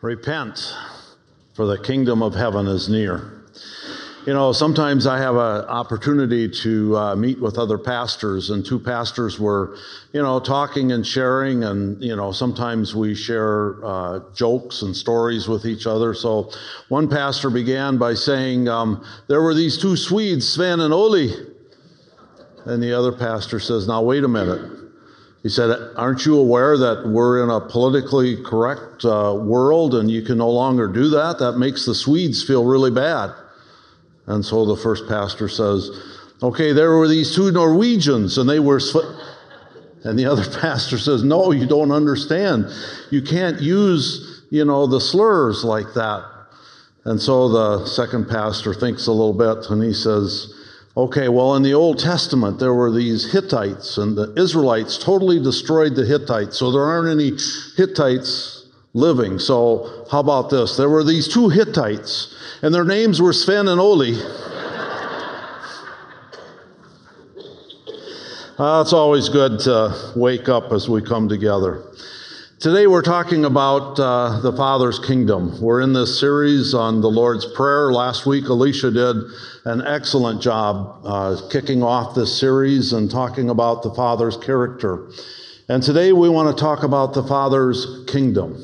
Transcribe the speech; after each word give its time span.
Repent, 0.00 0.76
for 1.54 1.66
the 1.66 1.76
kingdom 1.76 2.22
of 2.22 2.32
heaven 2.32 2.68
is 2.68 2.88
near. 2.88 3.42
You 4.26 4.32
know, 4.32 4.52
sometimes 4.52 5.08
I 5.08 5.18
have 5.18 5.34
an 5.34 5.64
opportunity 5.64 6.48
to 6.48 6.96
uh, 6.96 7.16
meet 7.16 7.40
with 7.40 7.58
other 7.58 7.78
pastors, 7.78 8.50
and 8.50 8.64
two 8.64 8.78
pastors 8.78 9.40
were, 9.40 9.76
you 10.12 10.22
know, 10.22 10.38
talking 10.38 10.92
and 10.92 11.04
sharing, 11.04 11.64
and, 11.64 12.00
you 12.00 12.14
know, 12.14 12.30
sometimes 12.30 12.94
we 12.94 13.12
share 13.12 13.84
uh, 13.84 14.20
jokes 14.36 14.82
and 14.82 14.94
stories 14.94 15.48
with 15.48 15.66
each 15.66 15.84
other. 15.84 16.14
So 16.14 16.52
one 16.88 17.08
pastor 17.08 17.50
began 17.50 17.98
by 17.98 18.14
saying, 18.14 18.68
um, 18.68 19.04
There 19.26 19.42
were 19.42 19.54
these 19.54 19.78
two 19.78 19.96
Swedes, 19.96 20.48
Sven 20.48 20.78
and 20.78 20.94
Oli. 20.94 21.34
And 22.66 22.80
the 22.80 22.92
other 22.92 23.10
pastor 23.10 23.58
says, 23.58 23.88
Now, 23.88 24.02
wait 24.02 24.22
a 24.22 24.28
minute. 24.28 24.77
He 25.48 25.54
said, 25.54 25.94
Aren't 25.96 26.26
you 26.26 26.38
aware 26.38 26.76
that 26.76 27.08
we're 27.08 27.42
in 27.42 27.48
a 27.48 27.58
politically 27.58 28.36
correct 28.36 29.02
uh, 29.06 29.34
world 29.34 29.94
and 29.94 30.10
you 30.10 30.20
can 30.20 30.36
no 30.36 30.50
longer 30.50 30.86
do 30.88 31.08
that? 31.08 31.38
That 31.38 31.52
makes 31.52 31.86
the 31.86 31.94
Swedes 31.94 32.44
feel 32.44 32.66
really 32.66 32.90
bad. 32.90 33.30
And 34.26 34.44
so 34.44 34.66
the 34.66 34.76
first 34.76 35.08
pastor 35.08 35.48
says, 35.48 35.88
Okay, 36.42 36.72
there 36.72 36.98
were 36.98 37.08
these 37.08 37.34
two 37.34 37.50
Norwegians 37.50 38.36
and 38.36 38.46
they 38.46 38.58
were. 38.58 38.78
And 40.04 40.18
the 40.18 40.26
other 40.26 40.44
pastor 40.60 40.98
says, 40.98 41.24
No, 41.24 41.50
you 41.50 41.66
don't 41.66 41.92
understand. 41.92 42.66
You 43.10 43.22
can't 43.22 43.58
use, 43.58 44.44
you 44.50 44.66
know, 44.66 44.86
the 44.86 45.00
slurs 45.00 45.64
like 45.64 45.94
that. 45.94 46.26
And 47.06 47.18
so 47.18 47.48
the 47.48 47.86
second 47.86 48.28
pastor 48.28 48.74
thinks 48.74 49.06
a 49.06 49.12
little 49.12 49.32
bit 49.32 49.70
and 49.70 49.82
he 49.82 49.94
says, 49.94 50.52
Okay, 50.98 51.28
well, 51.28 51.54
in 51.54 51.62
the 51.62 51.74
Old 51.74 52.00
Testament, 52.00 52.58
there 52.58 52.74
were 52.74 52.90
these 52.90 53.30
Hittites, 53.30 53.98
and 53.98 54.18
the 54.18 54.34
Israelites 54.36 54.98
totally 54.98 55.40
destroyed 55.40 55.94
the 55.94 56.04
Hittites, 56.04 56.58
so 56.58 56.72
there 56.72 56.82
aren't 56.82 57.08
any 57.08 57.38
Hittites 57.76 58.66
living. 58.94 59.38
So, 59.38 60.06
how 60.10 60.18
about 60.18 60.50
this? 60.50 60.76
There 60.76 60.88
were 60.88 61.04
these 61.04 61.28
two 61.28 61.50
Hittites, 61.50 62.34
and 62.62 62.74
their 62.74 62.82
names 62.82 63.22
were 63.22 63.32
Sven 63.32 63.68
and 63.68 63.80
Oli. 63.80 64.14
uh, 68.58 68.80
it's 68.82 68.92
always 68.92 69.28
good 69.28 69.60
to 69.60 70.12
wake 70.16 70.48
up 70.48 70.72
as 70.72 70.88
we 70.88 71.00
come 71.00 71.28
together. 71.28 71.84
Today 72.60 72.88
we're 72.88 73.02
talking 73.02 73.44
about 73.44 74.00
uh, 74.00 74.40
the 74.40 74.52
Father's 74.52 74.98
kingdom. 74.98 75.62
We're 75.62 75.80
in 75.80 75.92
this 75.92 76.18
series 76.18 76.74
on 76.74 77.00
the 77.00 77.08
Lord's 77.08 77.46
Prayer. 77.46 77.92
Last 77.92 78.26
week, 78.26 78.48
Alicia 78.48 78.90
did 78.90 79.16
an 79.64 79.86
excellent 79.86 80.42
job 80.42 81.00
uh, 81.04 81.40
kicking 81.52 81.84
off 81.84 82.16
this 82.16 82.36
series 82.36 82.92
and 82.92 83.08
talking 83.08 83.48
about 83.48 83.84
the 83.84 83.94
Father's 83.94 84.36
character. 84.36 85.08
And 85.68 85.84
today 85.84 86.10
we 86.12 86.28
want 86.28 86.56
to 86.56 86.60
talk 86.60 86.82
about 86.82 87.14
the 87.14 87.22
Father's 87.22 88.04
kingdom. 88.08 88.60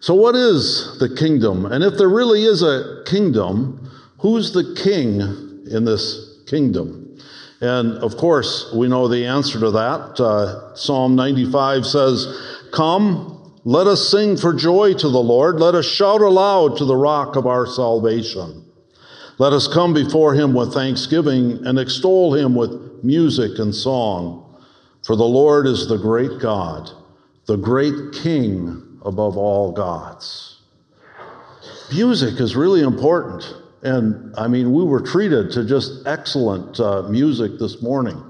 So, 0.00 0.14
what 0.14 0.34
is 0.34 0.98
the 0.98 1.14
kingdom? 1.14 1.64
And 1.64 1.84
if 1.84 1.96
there 1.98 2.08
really 2.08 2.42
is 2.42 2.64
a 2.64 3.04
kingdom, 3.06 3.88
who's 4.18 4.52
the 4.52 4.74
king 4.74 5.20
in 5.70 5.84
this 5.84 6.40
kingdom? 6.48 7.01
And 7.62 7.98
of 7.98 8.16
course, 8.16 8.72
we 8.74 8.88
know 8.88 9.06
the 9.06 9.24
answer 9.24 9.60
to 9.60 9.70
that. 9.70 10.20
Uh, 10.20 10.74
Psalm 10.74 11.14
95 11.14 11.86
says, 11.86 12.26
Come, 12.72 13.52
let 13.64 13.86
us 13.86 14.10
sing 14.10 14.36
for 14.36 14.52
joy 14.52 14.94
to 14.94 15.08
the 15.08 15.22
Lord. 15.22 15.60
Let 15.60 15.76
us 15.76 15.86
shout 15.86 16.22
aloud 16.22 16.76
to 16.78 16.84
the 16.84 16.96
rock 16.96 17.36
of 17.36 17.46
our 17.46 17.64
salvation. 17.64 18.64
Let 19.38 19.52
us 19.52 19.68
come 19.68 19.94
before 19.94 20.34
him 20.34 20.54
with 20.54 20.74
thanksgiving 20.74 21.64
and 21.64 21.78
extol 21.78 22.34
him 22.34 22.56
with 22.56 23.04
music 23.04 23.60
and 23.60 23.72
song. 23.72 24.58
For 25.04 25.14
the 25.14 25.22
Lord 25.22 25.68
is 25.68 25.86
the 25.86 25.98
great 25.98 26.40
God, 26.40 26.90
the 27.46 27.56
great 27.56 27.94
King 28.12 28.98
above 29.04 29.36
all 29.36 29.70
gods. 29.70 30.62
Music 31.92 32.40
is 32.40 32.56
really 32.56 32.82
important. 32.82 33.61
And 33.82 34.34
I 34.36 34.48
mean, 34.48 34.72
we 34.72 34.84
were 34.84 35.00
treated 35.00 35.50
to 35.52 35.64
just 35.64 36.06
excellent 36.06 36.78
uh, 36.78 37.02
music 37.02 37.58
this 37.58 37.82
morning 37.82 38.22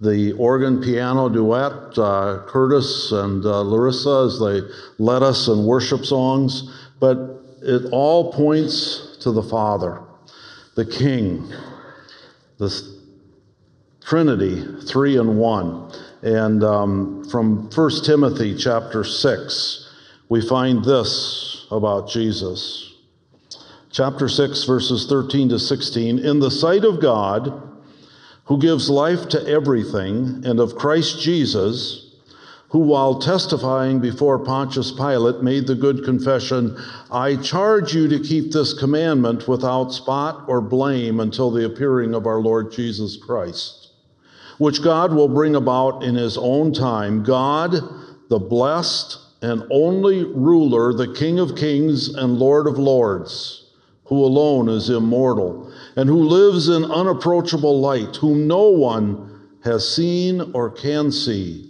the 0.00 0.32
organ 0.34 0.80
piano 0.80 1.28
duet, 1.28 1.98
uh, 1.98 2.42
Curtis 2.46 3.10
and 3.10 3.44
uh, 3.44 3.62
Larissa, 3.62 4.26
as 4.26 4.38
they 4.38 4.60
led 5.02 5.22
us 5.22 5.48
in 5.48 5.64
worship 5.64 6.04
songs. 6.04 6.72
But 7.00 7.42
it 7.62 7.86
all 7.90 8.32
points 8.32 9.16
to 9.22 9.32
the 9.32 9.42
Father, 9.42 10.00
the 10.76 10.84
King, 10.84 11.52
the 12.58 12.70
Trinity, 14.00 14.64
three 14.86 15.18
and 15.18 15.38
one. 15.38 15.92
And 16.22 16.62
um, 16.64 17.24
from 17.28 17.70
1 17.70 18.04
Timothy 18.04 18.56
chapter 18.56 19.04
6, 19.04 19.94
we 20.28 20.46
find 20.46 20.84
this 20.84 21.66
about 21.70 22.08
Jesus. 22.08 22.87
Chapter 23.90 24.28
6, 24.28 24.64
verses 24.64 25.06
13 25.06 25.48
to 25.48 25.58
16. 25.58 26.18
In 26.18 26.40
the 26.40 26.50
sight 26.50 26.84
of 26.84 27.00
God, 27.00 27.62
who 28.44 28.58
gives 28.58 28.90
life 28.90 29.28
to 29.30 29.46
everything, 29.46 30.42
and 30.44 30.60
of 30.60 30.76
Christ 30.76 31.22
Jesus, 31.22 32.14
who, 32.68 32.80
while 32.80 33.18
testifying 33.18 33.98
before 33.98 34.38
Pontius 34.38 34.92
Pilate, 34.92 35.42
made 35.42 35.66
the 35.66 35.74
good 35.74 36.04
confession 36.04 36.76
I 37.10 37.36
charge 37.36 37.94
you 37.94 38.08
to 38.08 38.20
keep 38.20 38.52
this 38.52 38.74
commandment 38.74 39.48
without 39.48 39.90
spot 39.92 40.44
or 40.48 40.60
blame 40.60 41.18
until 41.18 41.50
the 41.50 41.64
appearing 41.64 42.14
of 42.14 42.26
our 42.26 42.40
Lord 42.40 42.70
Jesus 42.70 43.16
Christ, 43.16 43.88
which 44.58 44.82
God 44.82 45.14
will 45.14 45.28
bring 45.28 45.56
about 45.56 46.02
in 46.02 46.14
his 46.14 46.36
own 46.36 46.74
time. 46.74 47.22
God, 47.22 47.72
the 48.28 48.38
blessed 48.38 49.18
and 49.40 49.64
only 49.70 50.24
ruler, 50.24 50.92
the 50.92 51.14
King 51.14 51.38
of 51.38 51.56
kings 51.56 52.14
and 52.14 52.38
Lord 52.38 52.66
of 52.66 52.76
lords, 52.76 53.57
who 54.08 54.24
alone 54.24 54.68
is 54.68 54.88
immortal 54.88 55.70
and 55.96 56.08
who 56.08 56.22
lives 56.22 56.68
in 56.68 56.84
unapproachable 56.84 57.80
light, 57.80 58.16
whom 58.16 58.46
no 58.46 58.70
one 58.70 59.48
has 59.64 59.94
seen 59.94 60.40
or 60.54 60.70
can 60.70 61.12
see. 61.12 61.64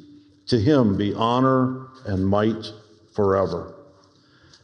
To 0.47 0.59
him 0.59 0.97
be 0.97 1.12
honor 1.12 1.88
and 2.06 2.27
might 2.27 2.72
forever. 3.12 3.75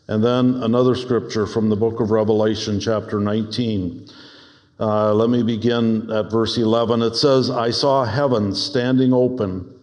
And 0.07 0.23
then 0.23 0.63
another 0.63 0.95
scripture 0.95 1.47
from 1.47 1.69
the 1.69 1.77
book 1.77 2.01
of 2.01 2.11
Revelation, 2.11 2.79
chapter 2.79 3.19
19. 3.19 4.09
Uh, 4.79 5.13
let 5.13 5.31
me 5.31 5.43
begin 5.43 6.11
at 6.11 6.31
verse 6.31 6.57
11. 6.57 7.03
It 7.03 7.17
says, 7.17 7.51
I 7.51 7.71
saw 7.71 8.05
heaven 8.05 8.55
standing 8.55 9.13
open, 9.13 9.74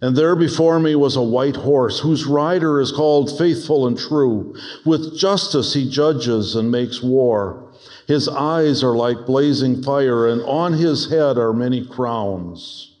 and 0.00 0.16
there 0.16 0.36
before 0.36 0.78
me 0.80 0.94
was 0.94 1.16
a 1.16 1.22
white 1.22 1.56
horse, 1.56 2.00
whose 2.00 2.26
rider 2.26 2.80
is 2.80 2.92
called 2.92 3.36
Faithful 3.38 3.86
and 3.86 3.98
True. 3.98 4.54
With 4.84 5.16
justice 5.16 5.74
he 5.74 5.88
judges 5.88 6.56
and 6.56 6.70
makes 6.70 7.02
war. 7.02 7.72
His 8.06 8.28
eyes 8.28 8.82
are 8.82 8.96
like 8.96 9.26
blazing 9.26 9.82
fire, 9.82 10.26
and 10.28 10.42
on 10.42 10.74
his 10.74 11.10
head 11.10 11.38
are 11.38 11.52
many 11.52 11.86
crowns. 11.86 12.92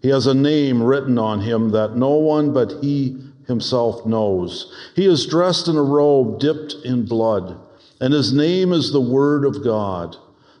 He 0.00 0.08
has 0.08 0.26
a 0.26 0.34
name 0.34 0.82
written 0.82 1.18
on 1.18 1.40
him 1.40 1.70
that 1.70 1.96
no 1.96 2.14
one 2.14 2.52
but 2.52 2.82
he 2.82 3.18
himself 3.46 4.06
knows. 4.06 4.72
He 4.94 5.06
is 5.06 5.26
dressed 5.26 5.68
in 5.68 5.76
a 5.76 5.82
robe 5.82 6.38
dipped 6.38 6.76
in 6.84 7.04
blood, 7.06 7.58
and 8.00 8.12
his 8.12 8.32
name 8.32 8.72
is 8.72 8.92
the 8.92 9.00
Word 9.00 9.44
of 9.44 9.64
God. 9.64 10.16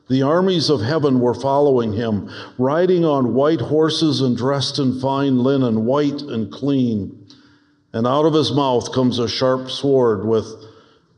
The 0.08 0.22
armies 0.22 0.70
of 0.70 0.80
heaven 0.80 1.20
were 1.20 1.34
following 1.34 1.92
him, 1.92 2.30
riding 2.56 3.04
on 3.04 3.34
white 3.34 3.60
horses 3.60 4.22
and 4.22 4.36
dressed 4.36 4.78
in 4.78 4.98
fine 5.00 5.42
linen, 5.42 5.84
white 5.84 6.22
and 6.22 6.50
clean. 6.50 7.26
And 7.92 8.06
out 8.06 8.24
of 8.24 8.32
his 8.32 8.52
mouth 8.52 8.92
comes 8.92 9.18
a 9.18 9.28
sharp 9.28 9.70
sword 9.70 10.24
with 10.24 10.46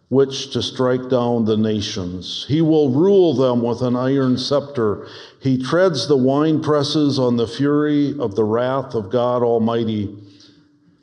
which 0.09 0.53
to 0.53 0.61
strike 0.61 1.09
down 1.09 1.45
the 1.45 1.56
nations. 1.56 2.45
He 2.49 2.61
will 2.61 2.91
rule 2.91 3.33
them 3.33 3.62
with 3.62 3.81
an 3.81 3.95
iron 3.95 4.37
scepter. 4.37 5.06
He 5.41 5.62
treads 5.62 6.09
the 6.09 6.17
wine 6.17 6.61
presses 6.61 7.17
on 7.17 7.37
the 7.37 7.47
fury 7.47 8.19
of 8.19 8.34
the 8.34 8.45
wrath 8.45 8.95
of 8.95 9.11
God 9.11 9.45
Almighty. 9.45 10.17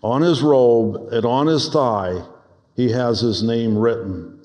On 0.04 0.22
his 0.22 0.42
robe 0.42 1.08
and 1.14 1.26
on 1.26 1.48
his 1.48 1.70
thigh, 1.70 2.22
he 2.76 2.92
has 2.92 3.22
his 3.22 3.42
name 3.42 3.78
written 3.78 4.42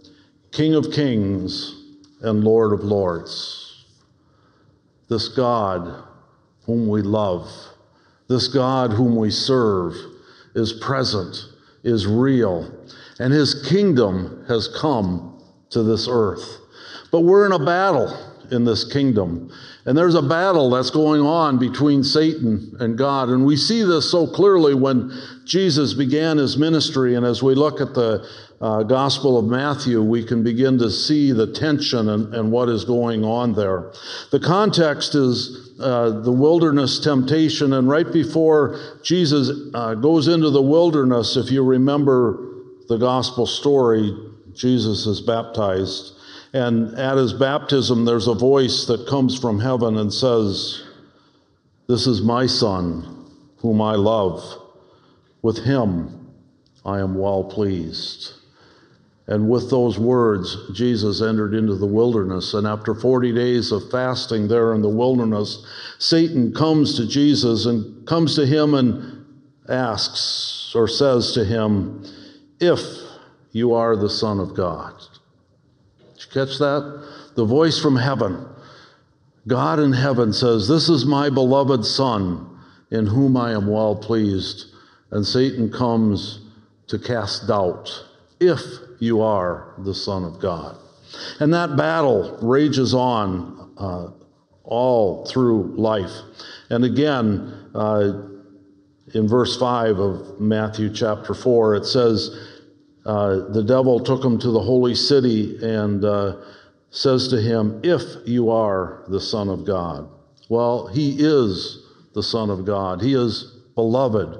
King 0.52 0.74
of 0.74 0.92
Kings 0.92 1.81
and 2.22 2.44
Lord 2.44 2.72
of 2.72 2.80
Lords. 2.80 3.84
This 5.08 5.28
God 5.28 6.04
whom 6.64 6.88
we 6.88 7.02
love, 7.02 7.50
this 8.28 8.48
God 8.48 8.92
whom 8.92 9.16
we 9.16 9.30
serve, 9.30 9.94
is 10.54 10.72
present, 10.72 11.36
is 11.82 12.06
real 12.06 12.82
and 13.22 13.32
his 13.32 13.66
kingdom 13.68 14.44
has 14.48 14.68
come 14.68 15.40
to 15.70 15.82
this 15.82 16.08
earth. 16.10 16.58
But 17.10 17.20
we're 17.20 17.46
in 17.46 17.52
a 17.52 17.64
battle 17.64 18.12
in 18.50 18.64
this 18.64 18.90
kingdom. 18.90 19.52
And 19.86 19.96
there's 19.96 20.16
a 20.16 20.22
battle 20.22 20.70
that's 20.70 20.90
going 20.90 21.20
on 21.20 21.58
between 21.58 22.02
Satan 22.02 22.74
and 22.80 22.98
God. 22.98 23.28
And 23.28 23.44
we 23.46 23.56
see 23.56 23.82
this 23.82 24.10
so 24.10 24.26
clearly 24.26 24.74
when 24.74 25.12
Jesus 25.44 25.94
began 25.94 26.36
his 26.36 26.56
ministry. 26.56 27.14
And 27.14 27.24
as 27.24 27.42
we 27.44 27.54
look 27.54 27.80
at 27.80 27.94
the 27.94 28.28
uh, 28.62 28.84
Gospel 28.84 29.36
of 29.36 29.44
Matthew, 29.44 30.00
we 30.00 30.24
can 30.24 30.44
begin 30.44 30.78
to 30.78 30.88
see 30.88 31.32
the 31.32 31.52
tension 31.52 32.08
and, 32.08 32.32
and 32.32 32.52
what 32.52 32.68
is 32.68 32.84
going 32.84 33.24
on 33.24 33.54
there. 33.54 33.90
The 34.30 34.38
context 34.38 35.16
is 35.16 35.72
uh, 35.80 36.20
the 36.20 36.30
wilderness 36.30 37.00
temptation. 37.00 37.72
And 37.72 37.88
right 37.88 38.10
before 38.10 38.78
Jesus 39.02 39.50
uh, 39.74 39.94
goes 39.94 40.28
into 40.28 40.50
the 40.50 40.62
wilderness, 40.62 41.36
if 41.36 41.50
you 41.50 41.64
remember 41.64 42.50
the 42.88 42.98
gospel 42.98 43.46
story, 43.46 44.16
Jesus 44.54 45.06
is 45.06 45.20
baptized. 45.20 46.12
And 46.52 46.96
at 46.96 47.16
his 47.16 47.32
baptism, 47.32 48.04
there's 48.04 48.28
a 48.28 48.34
voice 48.34 48.86
that 48.86 49.08
comes 49.08 49.36
from 49.36 49.58
heaven 49.58 49.96
and 49.96 50.14
says, 50.14 50.84
This 51.88 52.06
is 52.06 52.22
my 52.22 52.46
Son, 52.46 53.28
whom 53.56 53.82
I 53.82 53.96
love. 53.96 54.44
With 55.40 55.64
him 55.64 56.30
I 56.84 57.00
am 57.00 57.16
well 57.16 57.42
pleased. 57.42 58.34
And 59.28 59.48
with 59.48 59.70
those 59.70 59.98
words, 59.98 60.56
Jesus 60.72 61.22
entered 61.22 61.54
into 61.54 61.76
the 61.76 61.86
wilderness. 61.86 62.54
And 62.54 62.66
after 62.66 62.94
40 62.94 63.32
days 63.32 63.70
of 63.70 63.90
fasting 63.90 64.48
there 64.48 64.74
in 64.74 64.82
the 64.82 64.88
wilderness, 64.88 65.64
Satan 65.98 66.52
comes 66.52 66.96
to 66.96 67.06
Jesus 67.06 67.66
and 67.66 68.06
comes 68.06 68.34
to 68.34 68.46
him 68.46 68.74
and 68.74 69.24
asks 69.68 70.72
or 70.74 70.88
says 70.88 71.32
to 71.32 71.44
him, 71.44 72.04
If 72.58 72.80
you 73.52 73.74
are 73.74 73.96
the 73.96 74.10
Son 74.10 74.40
of 74.40 74.56
God. 74.56 74.94
Did 76.14 76.24
you 76.24 76.46
catch 76.46 76.58
that? 76.58 77.08
The 77.36 77.44
voice 77.44 77.80
from 77.80 77.96
heaven. 77.96 78.48
God 79.46 79.78
in 79.78 79.92
heaven 79.92 80.32
says, 80.32 80.68
This 80.68 80.88
is 80.88 81.04
my 81.04 81.30
beloved 81.30 81.84
Son, 81.84 82.58
in 82.90 83.06
whom 83.06 83.36
I 83.36 83.52
am 83.52 83.66
well 83.66 83.94
pleased. 83.94 84.66
And 85.10 85.26
Satan 85.26 85.70
comes 85.70 86.40
to 86.88 86.98
cast 86.98 87.46
doubt. 87.46 88.04
If 88.40 88.60
you 89.02 89.20
are 89.20 89.74
the 89.78 89.94
Son 89.94 90.22
of 90.22 90.40
God. 90.40 90.78
And 91.40 91.52
that 91.52 91.76
battle 91.76 92.38
rages 92.40 92.94
on 92.94 93.74
uh, 93.76 94.10
all 94.62 95.26
through 95.26 95.74
life. 95.76 96.12
And 96.70 96.84
again, 96.84 97.70
uh, 97.74 98.28
in 99.12 99.28
verse 99.28 99.58
5 99.58 99.98
of 99.98 100.40
Matthew 100.40 100.92
chapter 100.94 101.34
4, 101.34 101.74
it 101.74 101.84
says, 101.84 102.30
uh, 103.04 103.48
The 103.48 103.64
devil 103.64 103.98
took 103.98 104.24
him 104.24 104.38
to 104.38 104.50
the 104.52 104.60
holy 104.60 104.94
city 104.94 105.58
and 105.60 106.04
uh, 106.04 106.36
says 106.90 107.26
to 107.28 107.40
him, 107.40 107.80
If 107.82 108.02
you 108.24 108.50
are 108.50 109.04
the 109.08 109.20
Son 109.20 109.48
of 109.48 109.66
God. 109.66 110.08
Well, 110.48 110.86
he 110.86 111.16
is 111.18 111.84
the 112.14 112.22
Son 112.22 112.50
of 112.50 112.64
God, 112.64 113.02
he 113.02 113.14
is 113.14 113.58
beloved 113.74 114.38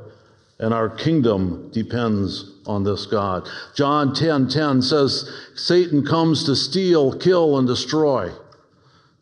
and 0.62 0.72
our 0.72 0.88
kingdom 0.88 1.70
depends 1.72 2.51
on 2.66 2.84
this 2.84 3.06
God. 3.06 3.48
John 3.74 4.14
10 4.14 4.48
10 4.48 4.82
says, 4.82 5.30
Satan 5.54 6.04
comes 6.04 6.44
to 6.44 6.56
steal, 6.56 7.18
kill, 7.18 7.58
and 7.58 7.66
destroy, 7.66 8.30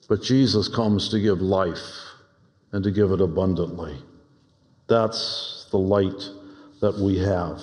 but 0.08 0.22
Jesus 0.22 0.68
comes 0.68 1.08
to 1.10 1.20
give 1.20 1.40
life 1.40 2.00
and 2.72 2.84
to 2.84 2.90
give 2.90 3.10
it 3.12 3.20
abundantly. 3.20 3.96
That's 4.88 5.66
the 5.70 5.78
light 5.78 6.22
that 6.80 6.98
we 6.98 7.18
have. 7.18 7.60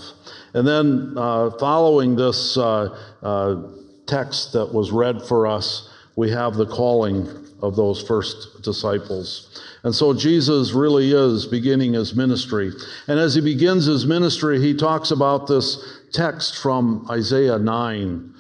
And 0.54 0.68
then, 0.68 1.14
uh, 1.18 1.52
following 1.60 2.16
this 2.16 2.58
uh, 2.58 2.98
uh, 3.22 3.64
text 4.06 4.54
that 4.54 4.74
was 4.74 4.92
read 4.92 5.22
for 5.22 5.48
us, 5.48 5.90
we 6.16 6.32
have 6.32 6.56
the 6.56 6.66
calling 6.66 7.47
of 7.62 7.76
those 7.76 8.02
first 8.02 8.62
disciples. 8.62 9.62
And 9.84 9.94
so 9.94 10.14
Jesus 10.14 10.74
really 10.74 11.12
is 11.12 11.46
beginning 11.46 11.94
his 11.94 12.16
ministry. 12.16 12.72
And 13.08 13.20
as 13.20 13.36
he 13.36 13.42
begins 13.42 13.86
his 13.86 14.06
ministry, 14.06 14.60
he 14.60 14.74
talks 14.74 15.12
about 15.12 15.48
this 15.48 16.02
text 16.12 16.58
from 16.58 17.08
Isaiah 17.10 17.60
9, 17.60 18.34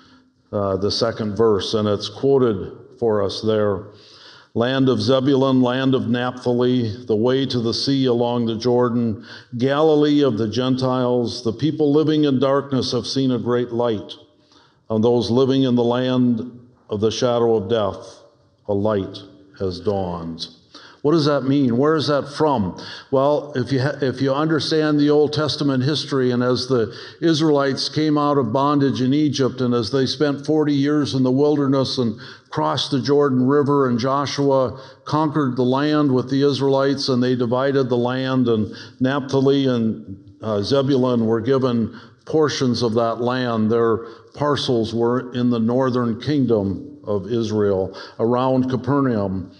uh, 0.51 0.77
the 0.77 0.91
second 0.91 1.35
verse, 1.35 1.73
and 1.73 1.87
it's 1.87 2.09
quoted 2.09 2.71
for 2.99 3.23
us 3.23 3.41
there. 3.41 3.85
Land 4.53 4.89
of 4.89 4.99
Zebulun, 4.99 5.61
land 5.61 5.93
of 5.93 6.09
Naphtali, 6.09 7.05
the 7.05 7.15
way 7.15 7.45
to 7.45 7.59
the 7.59 7.73
sea 7.73 8.05
along 8.05 8.47
the 8.47 8.57
Jordan, 8.57 9.23
Galilee 9.57 10.23
of 10.23 10.39
the 10.39 10.47
Gentiles, 10.47 11.43
the 11.43 11.53
people 11.53 11.93
living 11.93 12.23
in 12.23 12.39
darkness 12.39 12.91
have 12.91 13.05
seen 13.05 13.31
a 13.31 13.37
great 13.37 13.71
light. 13.71 14.13
On 14.89 15.01
those 15.01 15.29
living 15.29 15.63
in 15.63 15.75
the 15.75 15.83
land 15.83 16.59
of 16.89 17.01
the 17.01 17.11
shadow 17.11 17.55
of 17.55 17.69
death, 17.69 18.16
a 18.67 18.73
light 18.73 19.17
has 19.59 19.79
dawned. 19.79 20.47
What 21.03 21.11
does 21.11 21.25
that 21.25 21.43
mean? 21.43 21.77
Where 21.77 21.95
is 21.95 22.07
that 22.07 22.33
from? 22.35 22.81
Well, 23.11 23.53
if 23.55 23.71
you, 23.71 23.81
ha- 23.81 23.97
if 24.01 24.21
you 24.21 24.33
understand 24.33 24.99
the 24.99 25.09
Old 25.09 25.31
Testament 25.31 25.83
history, 25.83 26.31
and 26.31 26.43
as 26.43 26.67
the 26.67 26.93
Israelites 27.21 27.87
came 27.87 28.17
out 28.17 28.37
of 28.37 28.51
bondage 28.51 29.01
in 29.01 29.13
Egypt, 29.13 29.61
and 29.61 29.73
as 29.73 29.91
they 29.91 30.05
spent 30.05 30.45
40 30.45 30.73
years 30.73 31.13
in 31.13 31.23
the 31.23 31.31
wilderness 31.31 31.97
and 31.97 32.19
crossed 32.49 32.91
the 32.91 33.01
Jordan 33.01 33.47
River, 33.47 33.87
and 33.87 33.99
Joshua 33.99 34.81
conquered 35.05 35.55
the 35.55 35.63
land 35.63 36.11
with 36.11 36.29
the 36.29 36.41
Israelites, 36.41 37.09
and 37.09 37.21
they 37.21 37.35
divided 37.35 37.89
the 37.89 37.97
land, 37.97 38.47
and 38.49 38.75
Naphtali 38.99 39.67
and 39.67 40.17
uh, 40.41 40.61
Zebulun 40.61 41.25
were 41.25 41.41
given 41.41 41.97
portions 42.25 42.81
of 42.81 42.95
that 42.95 43.21
land. 43.21 43.71
Their 43.71 43.97
parcels 44.33 44.93
were 44.93 45.33
in 45.33 45.51
the 45.51 45.59
northern 45.59 46.19
kingdom 46.19 46.96
of 47.07 47.31
Israel 47.31 47.97
around 48.19 48.69
Capernaum. 48.69 49.51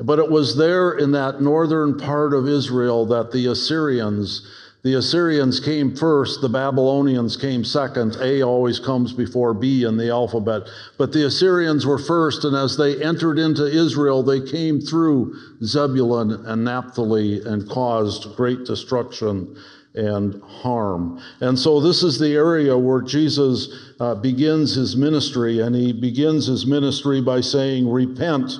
But 0.00 0.18
it 0.18 0.30
was 0.30 0.56
there 0.56 0.92
in 0.92 1.12
that 1.12 1.40
northern 1.40 1.98
part 1.98 2.34
of 2.34 2.48
Israel 2.48 3.06
that 3.06 3.30
the 3.30 3.46
Assyrians, 3.46 4.44
the 4.82 4.94
Assyrians 4.94 5.60
came 5.60 5.94
first, 5.94 6.40
the 6.40 6.48
Babylonians 6.48 7.36
came 7.36 7.64
second. 7.64 8.16
A 8.20 8.42
always 8.42 8.80
comes 8.80 9.12
before 9.12 9.54
B 9.54 9.84
in 9.84 9.96
the 9.96 10.10
alphabet. 10.10 10.62
But 10.98 11.12
the 11.12 11.26
Assyrians 11.26 11.86
were 11.86 11.98
first, 11.98 12.44
and 12.44 12.56
as 12.56 12.76
they 12.76 13.02
entered 13.02 13.38
into 13.38 13.64
Israel, 13.64 14.24
they 14.24 14.40
came 14.40 14.80
through 14.80 15.36
Zebulun 15.62 16.44
and 16.44 16.64
Naphtali 16.64 17.42
and 17.44 17.68
caused 17.68 18.34
great 18.34 18.64
destruction 18.64 19.56
and 19.94 20.42
harm. 20.42 21.20
And 21.40 21.58
so, 21.58 21.80
this 21.80 22.02
is 22.02 22.18
the 22.18 22.34
area 22.34 22.76
where 22.76 23.00
Jesus 23.00 23.68
uh, 24.00 24.14
begins 24.16 24.74
his 24.74 24.96
ministry, 24.96 25.60
and 25.60 25.74
he 25.74 25.92
begins 25.92 26.46
his 26.46 26.66
ministry 26.66 27.20
by 27.20 27.40
saying, 27.40 27.88
Repent 27.88 28.52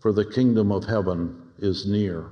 for 0.00 0.12
the 0.12 0.24
kingdom 0.24 0.72
of 0.72 0.84
heaven 0.84 1.42
is 1.58 1.86
near. 1.86 2.30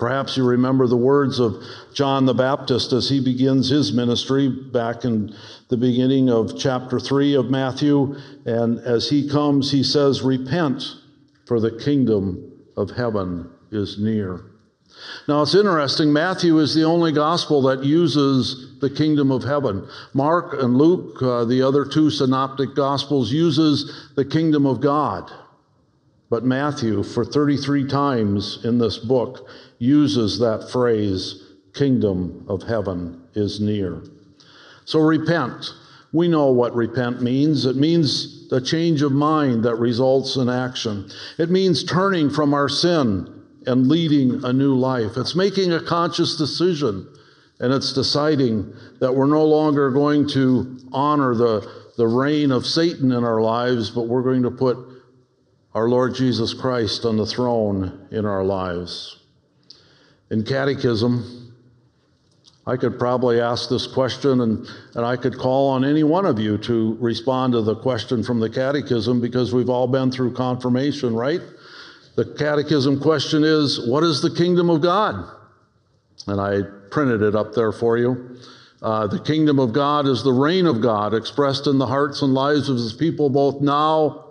Perhaps 0.00 0.38
you 0.38 0.46
remember 0.46 0.86
the 0.86 0.96
words 0.96 1.38
of 1.38 1.62
John 1.92 2.24
the 2.24 2.32
Baptist 2.32 2.94
as 2.94 3.10
he 3.10 3.22
begins 3.22 3.68
his 3.68 3.92
ministry 3.92 4.48
back 4.48 5.04
in 5.04 5.34
the 5.68 5.76
beginning 5.76 6.30
of 6.30 6.58
chapter 6.58 6.98
3 6.98 7.34
of 7.34 7.50
Matthew. 7.50 8.16
And 8.46 8.78
as 8.78 9.10
he 9.10 9.28
comes, 9.28 9.70
he 9.70 9.82
says, 9.82 10.22
Repent, 10.22 10.82
for 11.46 11.60
the 11.60 11.78
kingdom 11.78 12.50
of 12.78 12.90
heaven 12.90 13.50
is 13.70 13.98
near. 13.98 14.49
Now 15.28 15.42
it's 15.42 15.54
interesting, 15.54 16.12
Matthew 16.12 16.58
is 16.58 16.74
the 16.74 16.84
only 16.84 17.12
gospel 17.12 17.62
that 17.62 17.84
uses 17.84 18.78
the 18.80 18.90
kingdom 18.90 19.30
of 19.30 19.44
heaven. 19.44 19.86
Mark 20.14 20.60
and 20.60 20.76
Luke, 20.76 21.22
uh, 21.22 21.44
the 21.44 21.62
other 21.62 21.84
two 21.84 22.10
synoptic 22.10 22.74
gospels, 22.74 23.32
uses 23.32 24.10
the 24.16 24.24
kingdom 24.24 24.66
of 24.66 24.80
God. 24.80 25.30
But 26.30 26.44
Matthew, 26.44 27.02
for 27.02 27.24
33 27.24 27.88
times 27.88 28.64
in 28.64 28.78
this 28.78 28.98
book, 28.98 29.48
uses 29.78 30.38
that 30.38 30.70
phrase, 30.70 31.42
kingdom 31.74 32.44
of 32.48 32.62
heaven 32.62 33.22
is 33.34 33.60
near. 33.60 34.02
So 34.84 35.00
repent. 35.00 35.74
We 36.12 36.28
know 36.28 36.50
what 36.50 36.74
repent 36.74 37.22
means. 37.22 37.66
It 37.66 37.76
means 37.76 38.48
a 38.52 38.60
change 38.60 39.02
of 39.02 39.12
mind 39.12 39.64
that 39.64 39.76
results 39.76 40.36
in 40.36 40.48
action. 40.48 41.10
It 41.38 41.50
means 41.50 41.84
turning 41.84 42.30
from 42.30 42.54
our 42.54 42.68
sin 42.68 43.39
and 43.66 43.88
leading 43.88 44.44
a 44.44 44.52
new 44.52 44.74
life. 44.74 45.16
It's 45.16 45.34
making 45.34 45.72
a 45.72 45.80
conscious 45.82 46.36
decision 46.36 47.06
and 47.60 47.74
it's 47.74 47.92
deciding 47.92 48.72
that 49.00 49.14
we're 49.14 49.26
no 49.26 49.44
longer 49.44 49.90
going 49.90 50.26
to 50.30 50.78
honor 50.92 51.34
the, 51.34 51.70
the 51.98 52.06
reign 52.06 52.50
of 52.50 52.66
Satan 52.66 53.12
in 53.12 53.22
our 53.22 53.42
lives, 53.42 53.90
but 53.90 54.08
we're 54.08 54.22
going 54.22 54.42
to 54.42 54.50
put 54.50 54.78
our 55.74 55.88
Lord 55.88 56.14
Jesus 56.14 56.54
Christ 56.54 57.04
on 57.04 57.18
the 57.18 57.26
throne 57.26 58.08
in 58.10 58.24
our 58.24 58.42
lives. 58.42 59.18
In 60.30 60.42
catechism, 60.42 61.54
I 62.66 62.76
could 62.76 62.98
probably 62.98 63.40
ask 63.40 63.68
this 63.68 63.86
question 63.86 64.40
and, 64.40 64.66
and 64.94 65.04
I 65.04 65.16
could 65.16 65.36
call 65.36 65.70
on 65.70 65.84
any 65.84 66.02
one 66.02 66.24
of 66.24 66.38
you 66.38 66.56
to 66.58 66.96
respond 67.00 67.52
to 67.52 67.62
the 67.62 67.76
question 67.76 68.22
from 68.22 68.40
the 68.40 68.48
catechism 68.48 69.20
because 69.20 69.52
we've 69.52 69.68
all 69.68 69.86
been 69.86 70.10
through 70.10 70.34
confirmation, 70.34 71.14
right? 71.14 71.40
The 72.20 72.34
catechism 72.34 73.00
question 73.00 73.44
is 73.44 73.88
What 73.88 74.04
is 74.04 74.20
the 74.20 74.28
kingdom 74.30 74.68
of 74.68 74.82
God? 74.82 75.24
And 76.26 76.38
I 76.38 76.60
printed 76.90 77.22
it 77.22 77.34
up 77.34 77.54
there 77.54 77.72
for 77.72 77.96
you. 77.96 78.36
Uh, 78.82 79.06
the 79.06 79.20
kingdom 79.20 79.58
of 79.58 79.72
God 79.72 80.06
is 80.06 80.22
the 80.22 80.30
reign 80.34 80.66
of 80.66 80.82
God 80.82 81.14
expressed 81.14 81.66
in 81.66 81.78
the 81.78 81.86
hearts 81.86 82.20
and 82.20 82.34
lives 82.34 82.68
of 82.68 82.76
his 82.76 82.92
people 82.92 83.30
both 83.30 83.62
now 83.62 84.26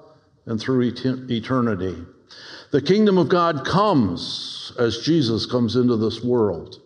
and 0.45 0.61
through 0.61 0.93
eternity. 0.93 1.97
The 2.69 2.79
kingdom 2.79 3.17
of 3.17 3.27
God 3.27 3.65
comes 3.65 4.71
as 4.77 4.99
Jesus 4.99 5.47
comes 5.47 5.75
into 5.75 5.97
this 5.97 6.23
world. 6.23 6.79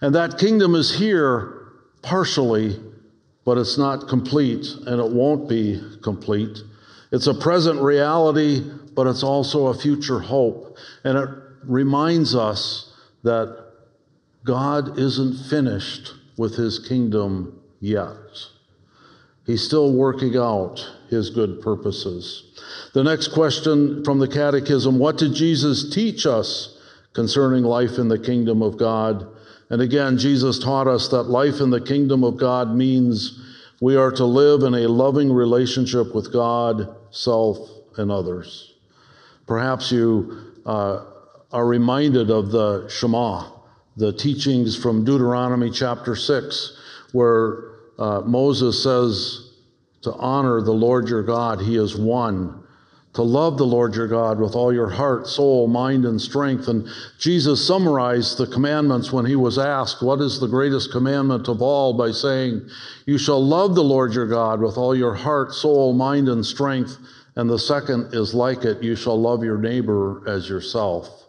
And 0.00 0.14
that 0.14 0.38
kingdom 0.38 0.74
is 0.74 0.98
here 0.98 1.66
partially, 2.00 2.80
but 3.44 3.58
it's 3.58 3.76
not 3.76 4.08
complete, 4.08 4.66
and 4.86 5.02
it 5.02 5.10
won't 5.10 5.50
be 5.50 5.82
complete. 6.02 6.56
It's 7.12 7.26
a 7.26 7.34
present 7.34 7.82
reality, 7.82 8.64
but 8.96 9.06
it's 9.06 9.22
also 9.22 9.66
a 9.66 9.74
future 9.74 10.18
hope. 10.18 10.76
And 11.04 11.16
it 11.16 11.28
reminds 11.62 12.34
us 12.34 12.92
that 13.22 13.64
God 14.44 14.98
isn't 14.98 15.36
finished 15.50 16.14
with 16.38 16.56
his 16.56 16.78
kingdom 16.78 17.60
yet. 17.78 18.16
He's 19.44 19.62
still 19.62 19.92
working 19.92 20.36
out 20.36 20.84
his 21.08 21.30
good 21.30 21.60
purposes. 21.60 22.44
The 22.94 23.04
next 23.04 23.28
question 23.28 24.02
from 24.04 24.18
the 24.18 24.26
Catechism 24.26 24.98
What 24.98 25.18
did 25.18 25.34
Jesus 25.34 25.94
teach 25.94 26.26
us 26.26 26.80
concerning 27.12 27.62
life 27.62 27.98
in 27.98 28.08
the 28.08 28.18
kingdom 28.18 28.62
of 28.62 28.76
God? 28.76 29.28
And 29.68 29.82
again, 29.82 30.16
Jesus 30.16 30.58
taught 30.58 30.86
us 30.86 31.08
that 31.08 31.24
life 31.24 31.60
in 31.60 31.70
the 31.70 31.80
kingdom 31.80 32.24
of 32.24 32.38
God 32.38 32.74
means 32.74 33.40
we 33.80 33.96
are 33.96 34.12
to 34.12 34.24
live 34.24 34.62
in 34.62 34.74
a 34.74 34.88
loving 34.88 35.32
relationship 35.32 36.14
with 36.14 36.32
God, 36.32 36.96
self, 37.10 37.58
and 37.96 38.10
others. 38.10 38.75
Perhaps 39.46 39.92
you 39.92 40.52
uh, 40.64 41.04
are 41.52 41.66
reminded 41.66 42.30
of 42.30 42.50
the 42.50 42.88
Shema, 42.88 43.50
the 43.96 44.12
teachings 44.12 44.76
from 44.76 45.04
Deuteronomy 45.04 45.70
chapter 45.70 46.16
6, 46.16 46.76
where 47.12 47.76
uh, 47.98 48.20
Moses 48.20 48.82
says 48.82 49.50
to 50.02 50.12
honor 50.14 50.60
the 50.60 50.72
Lord 50.72 51.08
your 51.08 51.22
God, 51.22 51.60
He 51.60 51.76
is 51.76 51.96
one 51.96 52.62
to 53.16 53.22
love 53.22 53.56
the 53.56 53.64
Lord 53.64 53.94
your 53.94 54.08
God 54.08 54.38
with 54.38 54.54
all 54.54 54.74
your 54.74 54.90
heart, 54.90 55.26
soul, 55.26 55.68
mind, 55.68 56.04
and 56.04 56.20
strength. 56.20 56.68
And 56.68 56.86
Jesus 57.18 57.66
summarized 57.66 58.36
the 58.36 58.46
commandments 58.46 59.10
when 59.10 59.24
he 59.24 59.36
was 59.36 59.56
asked, 59.56 60.02
What 60.02 60.20
is 60.20 60.38
the 60.38 60.46
greatest 60.46 60.92
commandment 60.92 61.48
of 61.48 61.62
all? 61.62 61.94
by 61.94 62.10
saying, 62.10 62.68
You 63.06 63.16
shall 63.16 63.42
love 63.42 63.74
the 63.74 63.82
Lord 63.82 64.12
your 64.12 64.26
God 64.26 64.60
with 64.60 64.76
all 64.76 64.94
your 64.94 65.14
heart, 65.14 65.54
soul, 65.54 65.94
mind, 65.94 66.28
and 66.28 66.44
strength. 66.44 66.98
And 67.36 67.48
the 67.48 67.58
second 67.58 68.14
is 68.14 68.34
like 68.34 68.64
it, 68.64 68.82
you 68.82 68.96
shall 68.96 69.20
love 69.20 69.44
your 69.44 69.58
neighbor 69.58 70.26
as 70.26 70.48
yourself. 70.48 71.26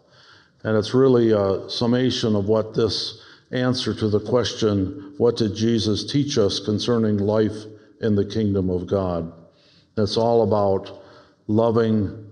And 0.63 0.75
it's 0.77 0.93
really 0.93 1.31
a 1.31 1.69
summation 1.69 2.35
of 2.35 2.47
what 2.47 2.73
this 2.73 3.21
answer 3.51 3.93
to 3.93 4.09
the 4.09 4.19
question, 4.19 5.13
What 5.17 5.37
did 5.37 5.55
Jesus 5.55 6.09
teach 6.09 6.37
us 6.37 6.59
concerning 6.59 7.17
life 7.17 7.65
in 8.01 8.15
the 8.15 8.25
kingdom 8.25 8.69
of 8.69 8.87
God? 8.87 9.31
It's 9.97 10.17
all 10.17 10.43
about 10.43 11.03
loving 11.47 12.29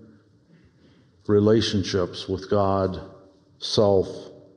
relationships 1.27 2.27
with 2.27 2.49
God, 2.49 2.99
self, 3.59 4.07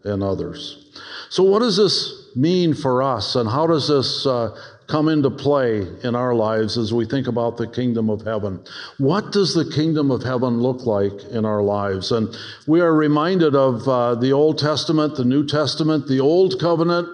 and 0.04 0.22
others. 0.22 0.90
So, 1.30 1.42
what 1.42 1.60
does 1.60 1.76
this 1.76 2.30
mean 2.36 2.74
for 2.74 3.02
us, 3.02 3.36
and 3.36 3.48
how 3.48 3.66
does 3.66 3.88
this 3.88 4.26
uh, 4.26 4.56
come 4.88 5.08
into 5.08 5.30
play 5.30 5.86
in 6.02 6.14
our 6.14 6.34
lives 6.34 6.78
as 6.78 6.94
we 6.94 7.04
think 7.04 7.26
about 7.26 7.58
the 7.58 7.66
kingdom 7.66 8.08
of 8.08 8.22
heaven? 8.22 8.58
What 8.96 9.32
does 9.32 9.54
the 9.54 9.70
kingdom 9.70 10.10
of 10.10 10.22
heaven 10.22 10.60
look 10.60 10.86
like 10.86 11.12
in 11.30 11.44
our 11.44 11.62
lives? 11.62 12.10
And 12.10 12.34
we 12.66 12.80
are 12.80 12.94
reminded 12.94 13.54
of 13.54 13.86
uh, 13.86 14.14
the 14.14 14.32
Old 14.32 14.58
Testament, 14.58 15.14
the 15.14 15.24
New 15.24 15.46
Testament, 15.46 16.08
the 16.08 16.20
Old 16.20 16.58
Covenant, 16.58 17.06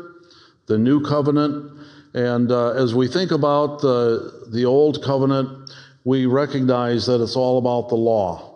the 0.67 0.79
New 0.79 1.03
Covenant. 1.03 1.73
And 2.15 2.53
uh, 2.53 2.71
as 2.75 2.95
we 2.95 3.09
think 3.09 3.33
about 3.33 3.81
the, 3.81 4.49
the 4.53 4.65
Old 4.65 5.03
Covenant, 5.03 5.71
we 6.05 6.27
recognize 6.27 7.07
that 7.07 7.21
it's 7.21 7.35
all 7.35 7.59
about 7.59 7.89
the 7.89 7.97
law. 7.97 8.53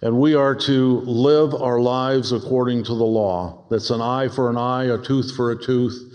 And 0.00 0.18
we 0.18 0.34
are 0.34 0.54
to 0.54 1.00
live 1.00 1.54
our 1.54 1.80
lives 1.80 2.30
according 2.30 2.84
to 2.84 2.94
the 2.94 3.04
law. 3.04 3.64
That's 3.68 3.90
an 3.90 4.00
eye 4.00 4.28
for 4.28 4.48
an 4.48 4.56
eye, 4.56 4.84
a 4.84 4.98
tooth 4.98 5.34
for 5.34 5.50
a 5.50 5.60
tooth, 5.60 6.12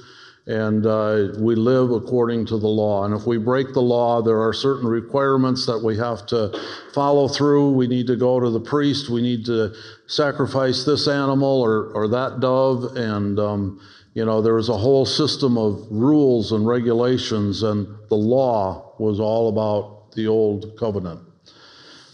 and 0.47 0.85
uh, 0.85 1.27
we 1.37 1.55
live 1.55 1.91
according 1.91 2.45
to 2.47 2.57
the 2.57 2.67
law. 2.67 3.03
And 3.03 3.13
if 3.13 3.27
we 3.27 3.37
break 3.37 3.73
the 3.73 3.81
law, 3.81 4.21
there 4.21 4.41
are 4.41 4.53
certain 4.53 4.87
requirements 4.87 5.65
that 5.65 5.77
we 5.77 5.97
have 5.97 6.25
to 6.27 6.57
follow 6.93 7.27
through. 7.27 7.73
We 7.73 7.87
need 7.87 8.07
to 8.07 8.15
go 8.15 8.39
to 8.39 8.49
the 8.49 8.61
priest, 8.61 9.09
we 9.09 9.21
need 9.21 9.45
to 9.45 9.75
sacrifice 10.07 10.85
this 10.85 11.07
animal 11.07 11.61
or, 11.61 11.91
or 11.91 12.07
that 12.07 12.39
dove, 12.39 12.95
and 12.95 13.37
um, 13.39 13.81
you 14.13 14.25
know, 14.25 14.41
there 14.41 14.55
was 14.55 14.69
a 14.69 14.77
whole 14.77 15.05
system 15.05 15.59
of 15.59 15.85
rules 15.91 16.51
and 16.51 16.65
regulations, 16.65 17.61
and 17.61 17.87
the 18.09 18.15
law 18.15 18.95
was 18.97 19.19
all 19.19 19.49
about 19.49 20.13
the 20.15 20.27
old 20.27 20.75
covenant. 20.79 21.21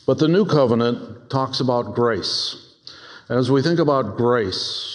But 0.05 0.19
the 0.19 0.27
new 0.27 0.45
covenant 0.45 1.29
talks 1.29 1.61
about 1.61 1.95
grace. 1.95 2.75
And 3.29 3.39
As 3.39 3.49
we 3.49 3.61
think 3.61 3.79
about 3.79 4.17
grace, 4.17 4.92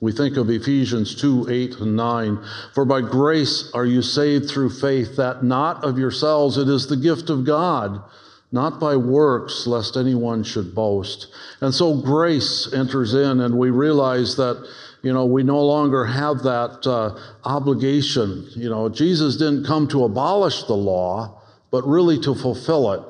we 0.00 0.12
think 0.12 0.36
of 0.36 0.48
Ephesians 0.48 1.14
2 1.14 1.48
8 1.50 1.80
and 1.80 1.96
9. 1.96 2.44
For 2.74 2.84
by 2.84 3.02
grace 3.02 3.70
are 3.74 3.84
you 3.84 4.00
saved 4.02 4.48
through 4.48 4.70
faith, 4.70 5.16
that 5.16 5.44
not 5.44 5.84
of 5.84 5.98
yourselves, 5.98 6.56
it 6.56 6.68
is 6.68 6.86
the 6.86 6.96
gift 6.96 7.28
of 7.28 7.44
God, 7.44 8.02
not 8.50 8.80
by 8.80 8.96
works, 8.96 9.66
lest 9.66 9.96
anyone 9.96 10.42
should 10.42 10.74
boast. 10.74 11.26
And 11.60 11.74
so 11.74 12.00
grace 12.00 12.72
enters 12.72 13.14
in, 13.14 13.40
and 13.40 13.58
we 13.58 13.70
realize 13.70 14.36
that 14.36 14.66
you 15.02 15.12
know, 15.12 15.24
we 15.24 15.42
no 15.42 15.62
longer 15.64 16.04
have 16.04 16.42
that 16.42 16.86
uh, 16.86 17.18
obligation. 17.44 18.46
You 18.54 18.68
know, 18.68 18.88
Jesus 18.88 19.36
didn't 19.36 19.64
come 19.64 19.88
to 19.88 20.04
abolish 20.04 20.64
the 20.64 20.74
law, 20.74 21.40
but 21.70 21.86
really 21.86 22.20
to 22.20 22.34
fulfill 22.34 22.92
it. 22.92 23.02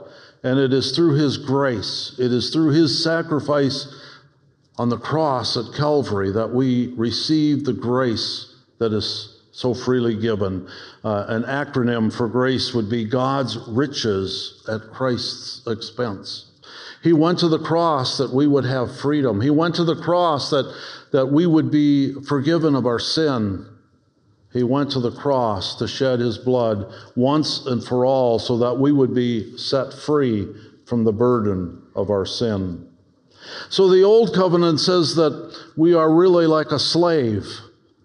And 0.43 0.59
it 0.59 0.73
is 0.73 0.95
through 0.95 1.15
His 1.15 1.37
grace, 1.37 2.17
it 2.19 2.33
is 2.33 2.51
through 2.51 2.71
His 2.71 3.03
sacrifice 3.03 3.89
on 4.81 4.89
the 4.89 4.99
cross 4.99 5.57
at 5.57 5.75
Calvary 5.77 6.33
that 6.33 6.51
we 6.51 6.95
receive 6.97 7.65
the 7.65 7.73
grace 7.73 8.55
that 8.79 8.93
is 8.93 9.43
so 9.53 9.75
freely 9.75 10.17
given. 10.17 10.67
Uh, 11.05 11.27
an 11.29 11.43
acronym 11.43 12.13
for 12.13 12.29
grace 12.29 12.73
would 12.73 12.89
be 12.89 13.05
God's 13.05 13.59
riches 13.69 14.65
at 14.69 14.93
Christ's 14.93 15.67
expense. 15.67 16.47
He 17.03 17.13
went 17.13 17.39
to 17.41 17.49
the 17.49 17.59
cross 17.59 18.19
that 18.19 18.33
we 18.33 18.47
would 18.47 18.65
have 18.65 18.99
freedom. 19.01 19.41
He 19.41 19.51
went 19.51 19.75
to 19.75 19.85
the 19.85 19.97
cross 19.97 20.51
that, 20.51 20.75
that 21.13 21.27
we 21.27 21.47
would 21.47 21.71
be 21.71 22.15
forgiven 22.23 22.75
of 22.75 22.87
our 22.87 22.99
sin 22.99 23.67
he 24.53 24.63
went 24.65 24.91
to 24.93 25.01
the 25.01 25.13
cross 25.13 25.77
to 25.77 25.87
shed 25.87 26.19
his 26.19 26.37
blood 26.37 26.93
once 27.15 27.67
and 27.67 27.85
for 27.85 28.05
all 28.05 28.39
so 28.39 28.59
that 28.59 28.79
we 28.79 28.91
would 28.91 29.15
be 29.15 29.57
set 29.57 29.93
free 29.93 30.49
from 30.87 31.05
the 31.05 31.13
burden 31.13 31.83
of 31.95 32.11
our 32.11 32.27
sin. 32.27 32.90
So 33.69 33.89
the 33.89 34.03
old 34.03 34.35
covenant 34.35 34.81
says 34.81 35.15
that 35.17 35.59
we 35.77 35.95
are 35.95 36.13
really 36.13 36.47
like 36.47 36.71
a 36.71 36.79
slave 36.79 37.47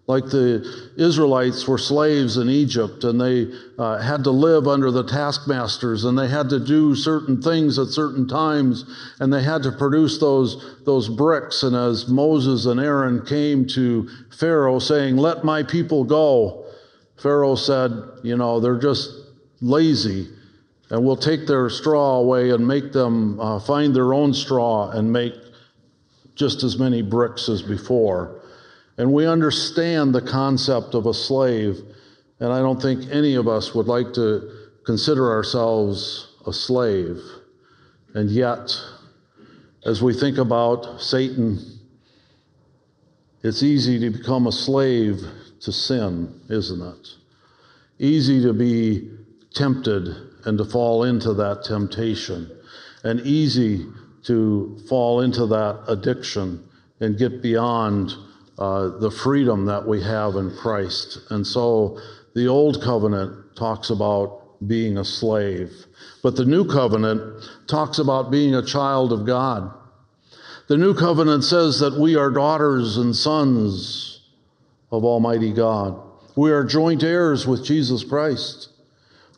like 0.07 0.25
the 0.25 0.93
Israelites 0.97 1.67
were 1.67 1.79
slaves 1.79 2.37
in 2.37 2.47
Egypt 2.47 3.03
and 3.03 3.19
they 3.19 3.51
uh, 3.79 3.99
had 3.99 4.23
to 4.25 4.29
live 4.29 4.67
under 4.67 4.91
the 4.91 5.03
taskmasters 5.03 6.05
and 6.05 6.17
they 6.17 6.27
had 6.27 6.47
to 6.49 6.59
do 6.59 6.95
certain 6.95 7.41
things 7.41 7.79
at 7.79 7.87
certain 7.87 8.27
times 8.27 8.85
and 9.19 9.33
they 9.33 9.41
had 9.41 9.63
to 9.63 9.71
produce 9.71 10.19
those, 10.19 10.79
those 10.85 11.09
bricks. 11.09 11.63
And 11.63 11.75
as 11.75 12.07
Moses 12.07 12.67
and 12.67 12.79
Aaron 12.79 13.25
came 13.25 13.65
to 13.69 14.07
Pharaoh 14.29 14.77
saying, 14.77 15.17
Let 15.17 15.43
my 15.43 15.63
people 15.63 16.03
go, 16.03 16.65
Pharaoh 17.17 17.55
said, 17.55 17.91
You 18.21 18.37
know, 18.37 18.59
they're 18.59 18.79
just 18.79 19.09
lazy 19.59 20.27
and 20.89 21.03
we'll 21.03 21.17
take 21.17 21.47
their 21.47 21.69
straw 21.69 22.17
away 22.17 22.51
and 22.51 22.67
make 22.67 22.91
them 22.91 23.39
uh, 23.39 23.59
find 23.59 23.95
their 23.95 24.13
own 24.13 24.33
straw 24.33 24.91
and 24.91 25.11
make 25.11 25.33
just 26.35 26.63
as 26.63 26.77
many 26.77 27.01
bricks 27.01 27.49
as 27.49 27.61
before. 27.61 28.41
And 28.97 29.11
we 29.11 29.25
understand 29.25 30.13
the 30.13 30.21
concept 30.21 30.93
of 30.93 31.05
a 31.05 31.13
slave. 31.13 31.81
And 32.39 32.53
I 32.53 32.59
don't 32.59 32.81
think 32.81 33.09
any 33.11 33.35
of 33.35 33.47
us 33.47 33.73
would 33.73 33.87
like 33.87 34.13
to 34.13 34.69
consider 34.85 35.31
ourselves 35.31 36.35
a 36.45 36.53
slave. 36.53 37.19
And 38.13 38.29
yet, 38.29 38.77
as 39.85 40.01
we 40.01 40.13
think 40.13 40.37
about 40.37 41.01
Satan, 41.01 41.59
it's 43.43 43.63
easy 43.63 43.99
to 43.99 44.09
become 44.11 44.47
a 44.47 44.51
slave 44.51 45.21
to 45.61 45.71
sin, 45.71 46.41
isn't 46.49 46.81
it? 46.81 47.09
Easy 47.97 48.41
to 48.43 48.53
be 48.53 49.11
tempted 49.53 50.34
and 50.45 50.57
to 50.57 50.65
fall 50.65 51.03
into 51.03 51.33
that 51.33 51.63
temptation, 51.63 52.49
and 53.03 53.19
easy 53.21 53.85
to 54.23 54.79
fall 54.87 55.21
into 55.21 55.45
that 55.45 55.83
addiction 55.87 56.63
and 56.99 57.17
get 57.17 57.41
beyond 57.41 58.13
uh, 58.57 58.97
the 58.99 59.11
freedom 59.11 59.65
that 59.65 59.85
we 59.85 60.01
have 60.01 60.35
in 60.35 60.55
Christ. 60.55 61.19
And 61.29 61.45
so 61.45 61.99
the 62.33 62.47
old 62.47 62.81
covenant 62.81 63.55
talks 63.55 63.89
about 63.89 64.41
being 64.67 64.97
a 64.97 65.05
slave, 65.05 65.71
but 66.23 66.35
the 66.35 66.45
new 66.45 66.65
covenant 66.65 67.43
talks 67.67 67.99
about 67.99 68.31
being 68.31 68.55
a 68.55 68.65
child 68.65 69.11
of 69.11 69.25
God. 69.25 69.73
The 70.67 70.77
new 70.77 70.95
covenant 70.95 71.43
says 71.43 71.79
that 71.79 71.99
we 71.99 72.15
are 72.15 72.31
daughters 72.31 72.97
and 72.97 73.15
sons 73.15 74.21
of 74.91 75.03
Almighty 75.03 75.53
God. 75.53 76.01
We 76.35 76.51
are 76.51 76.63
joint 76.63 77.03
heirs 77.03 77.45
with 77.45 77.63
Jesus 77.63 78.03
Christ. 78.03 78.69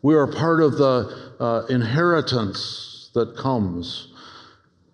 We 0.02 0.16
are 0.16 0.28
part 0.28 0.62
of 0.62 0.78
the 0.78 1.34
uh, 1.40 1.66
inheritance 1.70 3.10
that 3.14 3.36
comes. 3.36 4.14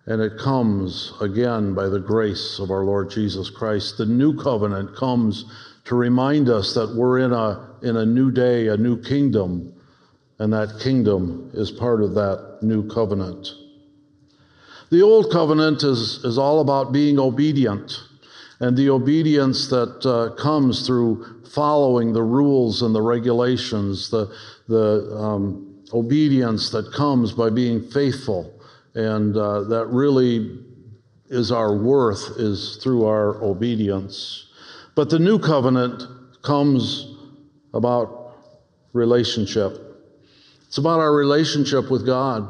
And 0.06 0.20
it 0.20 0.38
comes 0.38 1.12
again 1.20 1.74
by 1.74 1.88
the 1.88 2.00
grace 2.00 2.58
of 2.58 2.70
our 2.70 2.84
Lord 2.84 3.10
Jesus 3.10 3.48
Christ. 3.48 3.96
The 3.96 4.06
new 4.06 4.36
covenant 4.36 4.96
comes 4.96 5.46
to 5.84 5.94
remind 5.94 6.48
us 6.48 6.74
that 6.74 6.94
we're 6.94 7.20
in 7.20 7.32
a, 7.32 7.70
in 7.82 7.96
a 7.96 8.06
new 8.06 8.30
day, 8.30 8.68
a 8.68 8.76
new 8.76 9.00
kingdom, 9.00 9.72
and 10.38 10.52
that 10.52 10.80
kingdom 10.80 11.50
is 11.54 11.70
part 11.70 12.02
of 12.02 12.14
that 12.14 12.58
new 12.62 12.88
covenant. 12.88 13.48
The 14.90 15.02
old 15.02 15.30
covenant 15.32 15.82
is, 15.82 16.24
is 16.24 16.38
all 16.38 16.60
about 16.60 16.92
being 16.92 17.18
obedient. 17.18 17.98
And 18.60 18.76
the 18.76 18.90
obedience 18.90 19.68
that 19.68 20.06
uh, 20.06 20.34
comes 20.40 20.86
through 20.86 21.42
following 21.48 22.12
the 22.12 22.22
rules 22.22 22.82
and 22.82 22.94
the 22.94 23.02
regulations, 23.02 24.10
the, 24.10 24.34
the 24.68 25.16
um, 25.16 25.84
obedience 25.92 26.70
that 26.70 26.92
comes 26.92 27.32
by 27.32 27.50
being 27.50 27.82
faithful, 27.90 28.52
and 28.94 29.36
uh, 29.36 29.62
that 29.64 29.86
really 29.86 30.58
is 31.28 31.50
our 31.50 31.76
worth, 31.76 32.38
is 32.38 32.78
through 32.82 33.04
our 33.04 33.42
obedience. 33.42 34.48
But 34.94 35.10
the 35.10 35.18
new 35.18 35.38
covenant 35.38 36.02
comes 36.42 37.16
about 37.72 38.36
relationship. 38.92 39.80
It's 40.68 40.78
about 40.78 41.00
our 41.00 41.12
relationship 41.12 41.90
with 41.90 42.06
God. 42.06 42.48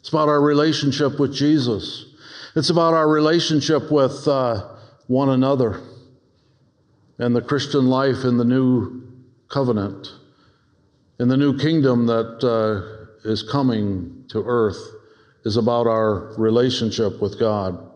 It's 0.00 0.08
about 0.08 0.28
our 0.28 0.40
relationship 0.40 1.18
with 1.18 1.34
Jesus. 1.34 2.06
It's 2.54 2.70
about 2.70 2.94
our 2.94 3.08
relationship 3.08 3.90
with 3.90 4.26
uh, 4.28 4.71
one 5.06 5.28
another 5.28 5.80
and 7.18 7.36
the 7.36 7.42
Christian 7.42 7.86
life 7.86 8.24
in 8.24 8.36
the 8.36 8.44
new 8.44 9.02
covenant, 9.48 10.08
in 11.20 11.28
the 11.28 11.36
new 11.36 11.56
kingdom 11.56 12.06
that 12.06 12.42
uh, 12.42 13.28
is 13.28 13.42
coming 13.42 14.24
to 14.28 14.42
earth, 14.44 14.78
is 15.44 15.56
about 15.56 15.86
our 15.86 16.34
relationship 16.38 17.20
with 17.20 17.38
God. 17.38 17.90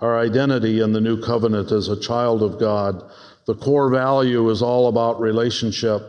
Our 0.00 0.18
identity 0.18 0.80
in 0.80 0.92
the 0.92 1.00
new 1.00 1.20
covenant 1.20 1.72
as 1.72 1.88
a 1.88 1.98
child 1.98 2.42
of 2.42 2.60
God. 2.60 3.02
The 3.46 3.54
core 3.54 3.90
value 3.90 4.50
is 4.50 4.60
all 4.60 4.88
about 4.88 5.20
relationship. 5.20 6.02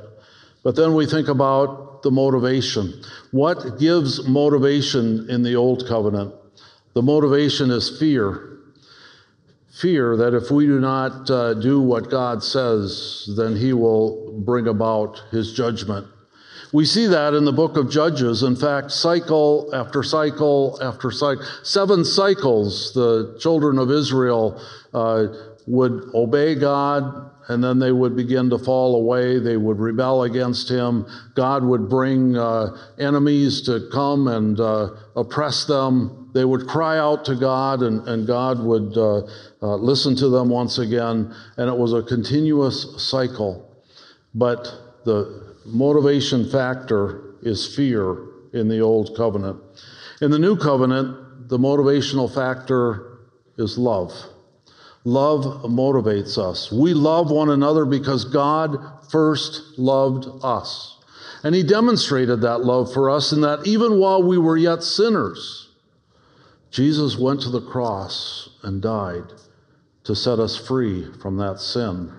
But 0.63 0.75
then 0.75 0.93
we 0.93 1.05
think 1.05 1.29
about 1.29 2.01
the 2.03 2.11
motivation. 2.11 3.01
What 3.31 3.79
gives 3.79 4.27
motivation 4.27 5.29
in 5.29 5.43
the 5.43 5.55
old 5.55 5.87
covenant? 5.87 6.33
The 6.97 7.03
motivation 7.03 7.69
is 7.69 7.95
fear 7.99 8.57
fear 9.69 10.17
that 10.17 10.33
if 10.33 10.49
we 10.49 10.65
do 10.65 10.79
not 10.79 11.29
uh, 11.29 11.53
do 11.53 11.79
what 11.79 12.09
God 12.09 12.43
says, 12.43 13.29
then 13.37 13.55
He 13.55 13.71
will 13.71 14.41
bring 14.43 14.65
about 14.67 15.21
His 15.29 15.53
judgment. 15.53 16.07
We 16.73 16.85
see 16.85 17.05
that 17.05 17.35
in 17.35 17.45
the 17.45 17.51
book 17.51 17.77
of 17.77 17.91
Judges. 17.91 18.41
In 18.41 18.55
fact, 18.55 18.89
cycle 18.89 19.69
after 19.75 20.01
cycle 20.01 20.79
after 20.81 21.11
cycle, 21.11 21.45
seven 21.61 22.03
cycles, 22.03 22.95
the 22.95 23.37
children 23.39 23.77
of 23.77 23.91
Israel 23.91 24.59
uh, 24.91 25.27
would 25.67 26.09
obey 26.15 26.55
God 26.55 27.29
and 27.47 27.63
then 27.63 27.79
they 27.79 27.91
would 27.91 28.15
begin 28.15 28.49
to 28.49 28.57
fall 28.57 28.95
away. 28.95 29.39
They 29.39 29.57
would 29.57 29.79
rebel 29.79 30.23
against 30.23 30.69
him. 30.69 31.05
God 31.35 31.63
would 31.63 31.89
bring 31.89 32.37
uh, 32.37 32.75
enemies 32.99 33.61
to 33.63 33.87
come 33.91 34.27
and 34.27 34.59
uh, 34.59 34.89
oppress 35.15 35.65
them. 35.65 36.26
They 36.37 36.45
would 36.45 36.67
cry 36.67 36.99
out 36.99 37.25
to 37.25 37.35
God, 37.35 37.81
and, 37.81 38.07
and 38.07 38.27
God 38.27 38.59
would 38.59 38.95
uh, 38.95 39.23
uh 39.59 39.75
listen 39.77 40.15
to 40.17 40.29
them 40.29 40.49
once 40.49 40.77
again. 40.77 41.33
And 41.57 41.67
it 41.67 41.75
was 41.75 41.93
a 41.93 42.03
continuous 42.03 43.01
cycle. 43.03 43.75
But 44.35 44.71
the 45.03 45.55
motivation 45.65 46.47
factor 46.47 47.33
is 47.41 47.75
fear 47.75 48.17
in 48.53 48.67
the 48.67 48.81
old 48.81 49.17
covenant. 49.17 49.59
In 50.21 50.29
the 50.29 50.37
new 50.37 50.55
covenant, 50.55 51.49
the 51.49 51.57
motivational 51.57 52.31
factor 52.31 53.17
is 53.57 53.79
love. 53.79 54.13
Love 55.05 55.63
motivates 55.63 56.37
us. 56.37 56.71
We 56.71 56.93
love 56.93 57.31
one 57.31 57.49
another 57.49 57.83
because 57.85 58.25
God 58.25 58.77
first 59.09 59.79
loved 59.79 60.27
us. 60.43 60.99
And 61.43 61.55
He 61.55 61.63
demonstrated 61.63 62.41
that 62.41 62.59
love 62.59 62.93
for 62.93 63.09
us 63.09 63.31
in 63.31 63.41
that 63.41 63.65
even 63.65 63.97
while 63.97 64.21
we 64.21 64.37
were 64.37 64.57
yet 64.57 64.83
sinners, 64.83 65.66
Jesus 66.71 67.17
went 67.17 67.41
to 67.41 67.49
the 67.49 67.61
cross 67.61 68.49
and 68.63 68.81
died 68.81 69.33
to 70.03 70.15
set 70.15 70.39
us 70.39 70.55
free 70.55 71.11
from 71.21 71.37
that 71.37 71.59
sin. 71.59 72.11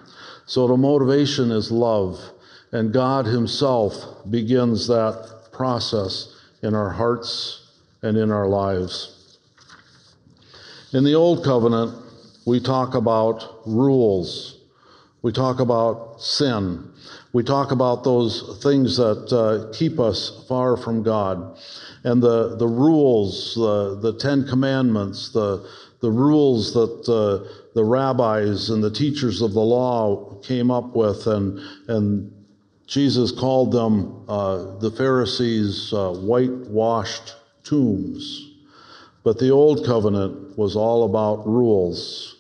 So 0.47 0.67
the 0.67 0.77
motivation 0.77 1.51
is 1.51 1.71
love, 1.71 2.19
and 2.73 2.93
God 2.93 3.27
Himself 3.27 3.95
begins 4.31 4.87
that 4.89 5.49
process 5.53 6.35
in 6.63 6.75
our 6.75 6.91
hearts 6.91 7.73
and 8.03 8.17
in 8.17 8.31
our 8.31 8.47
lives. 8.47 9.39
In 10.93 11.05
the 11.05 11.15
Old 11.15 11.45
Covenant, 11.45 11.95
we 12.47 12.61
talk 12.61 12.95
about 12.95 13.61
rules. 13.67 14.57
We 15.21 15.33
talk 15.33 15.61
about 15.61 16.23
sin. 16.23 16.91
We 17.33 17.43
talk 17.43 17.73
about 17.73 18.05
those 18.05 18.59
things 18.63 18.97
that 18.97 19.33
uh, 19.33 19.71
keep 19.77 20.01
us 20.01 20.45
far 20.49 20.77
from 20.77 21.03
God. 21.03 21.59
And 22.09 22.23
the, 22.23 22.57
the 22.57 22.67
rules, 22.67 23.55
the, 23.55 23.99
the 24.01 24.15
Ten 24.15 24.47
Commandments, 24.49 25.31
the, 25.31 25.69
the 26.01 26.11
rules 26.11 26.73
that 26.73 27.07
uh, 27.07 27.47
the 27.75 27.85
rabbis 27.85 28.71
and 28.71 28.83
the 28.83 28.91
teachers 28.91 29.43
of 29.43 29.53
the 29.53 29.61
law 29.61 30.41
came 30.41 30.71
up 30.71 30.97
with, 30.97 31.27
and, 31.27 31.61
and 31.87 32.33
Jesus 32.87 33.31
called 33.31 33.73
them, 33.73 34.25
uh, 34.27 34.79
the 34.79 34.91
Pharisees, 34.91 35.93
uh, 35.93 36.15
whitewashed 36.15 37.35
tombs. 37.63 38.53
But 39.23 39.39
the 39.39 39.51
Old 39.51 39.85
Covenant 39.85 40.57
was 40.57 40.77
all 40.77 41.05
about 41.05 41.47
rules. 41.47 42.37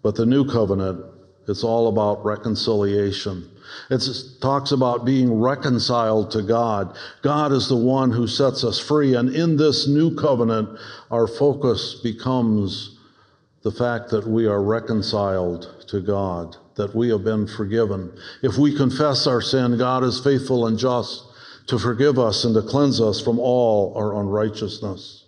But 0.00 0.14
the 0.14 0.24
new 0.24 0.46
covenant, 0.50 1.04
it's 1.46 1.62
all 1.62 1.88
about 1.88 2.24
reconciliation. 2.24 3.50
It 3.90 4.02
talks 4.40 4.72
about 4.72 5.04
being 5.04 5.32
reconciled 5.32 6.30
to 6.32 6.42
God. 6.42 6.96
God 7.22 7.52
is 7.52 7.68
the 7.68 7.76
one 7.76 8.10
who 8.10 8.26
sets 8.26 8.64
us 8.64 8.78
free. 8.78 9.14
And 9.14 9.34
in 9.34 9.56
this 9.56 9.88
new 9.88 10.14
covenant, 10.14 10.78
our 11.10 11.26
focus 11.26 11.94
becomes 12.02 12.98
the 13.62 13.72
fact 13.72 14.10
that 14.10 14.26
we 14.26 14.46
are 14.46 14.62
reconciled 14.62 15.84
to 15.88 16.00
God, 16.00 16.56
that 16.76 16.94
we 16.94 17.08
have 17.10 17.24
been 17.24 17.46
forgiven. 17.46 18.12
If 18.42 18.56
we 18.56 18.76
confess 18.76 19.26
our 19.26 19.40
sin, 19.40 19.76
God 19.78 20.04
is 20.04 20.20
faithful 20.20 20.66
and 20.66 20.78
just 20.78 21.24
to 21.66 21.78
forgive 21.78 22.18
us 22.18 22.44
and 22.44 22.54
to 22.54 22.62
cleanse 22.62 23.00
us 23.00 23.20
from 23.20 23.38
all 23.38 23.92
our 23.96 24.20
unrighteousness. 24.20 25.24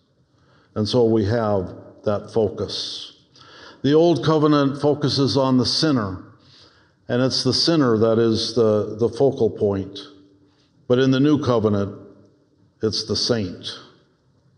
And 0.74 0.88
so 0.88 1.05
we 1.05 1.24
have 1.26 1.74
that 2.05 2.31
focus. 2.33 3.12
The 3.83 3.94
old 3.94 4.24
covenant 4.24 4.81
focuses 4.81 5.37
on 5.37 5.59
the 5.59 5.66
sinner, 5.66 6.24
and 7.11 7.20
it's 7.20 7.42
the 7.42 7.53
sinner 7.53 7.99
that 7.99 8.20
is 8.20 8.55
the, 8.55 8.94
the 9.01 9.09
focal 9.09 9.51
point. 9.51 9.99
But 10.87 11.01
in 11.01 11.11
the 11.11 11.18
new 11.18 11.44
covenant, 11.44 11.99
it's 12.85 13.05
the 13.09 13.16
saint, 13.16 13.66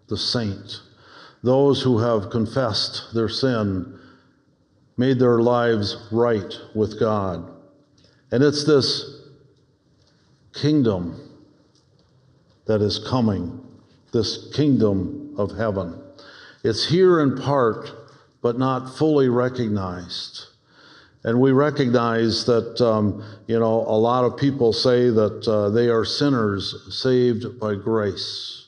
the 0.08 0.18
saint. 0.18 0.82
Those 1.42 1.80
who 1.80 1.98
have 2.00 2.28
confessed 2.28 3.14
their 3.14 3.30
sin, 3.30 3.98
made 4.98 5.18
their 5.18 5.40
lives 5.40 5.96
right 6.12 6.52
with 6.74 7.00
God. 7.00 7.50
And 8.30 8.44
it's 8.44 8.66
this 8.66 9.22
kingdom 10.52 11.30
that 12.66 12.82
is 12.82 12.98
coming, 13.08 13.66
this 14.12 14.52
kingdom 14.54 15.34
of 15.38 15.56
heaven. 15.56 16.02
It's 16.62 16.86
here 16.86 17.20
in 17.20 17.38
part 17.38 17.90
but 18.42 18.58
not 18.58 18.94
fully 18.98 19.30
recognized. 19.30 20.51
And 21.24 21.40
we 21.40 21.52
recognize 21.52 22.44
that, 22.46 22.80
um, 22.80 23.24
you 23.46 23.58
know, 23.58 23.86
a 23.86 23.96
lot 23.96 24.24
of 24.24 24.36
people 24.36 24.72
say 24.72 25.08
that 25.10 25.46
uh, 25.46 25.70
they 25.70 25.88
are 25.88 26.04
sinners 26.04 26.74
saved 26.90 27.60
by 27.60 27.76
grace. 27.76 28.66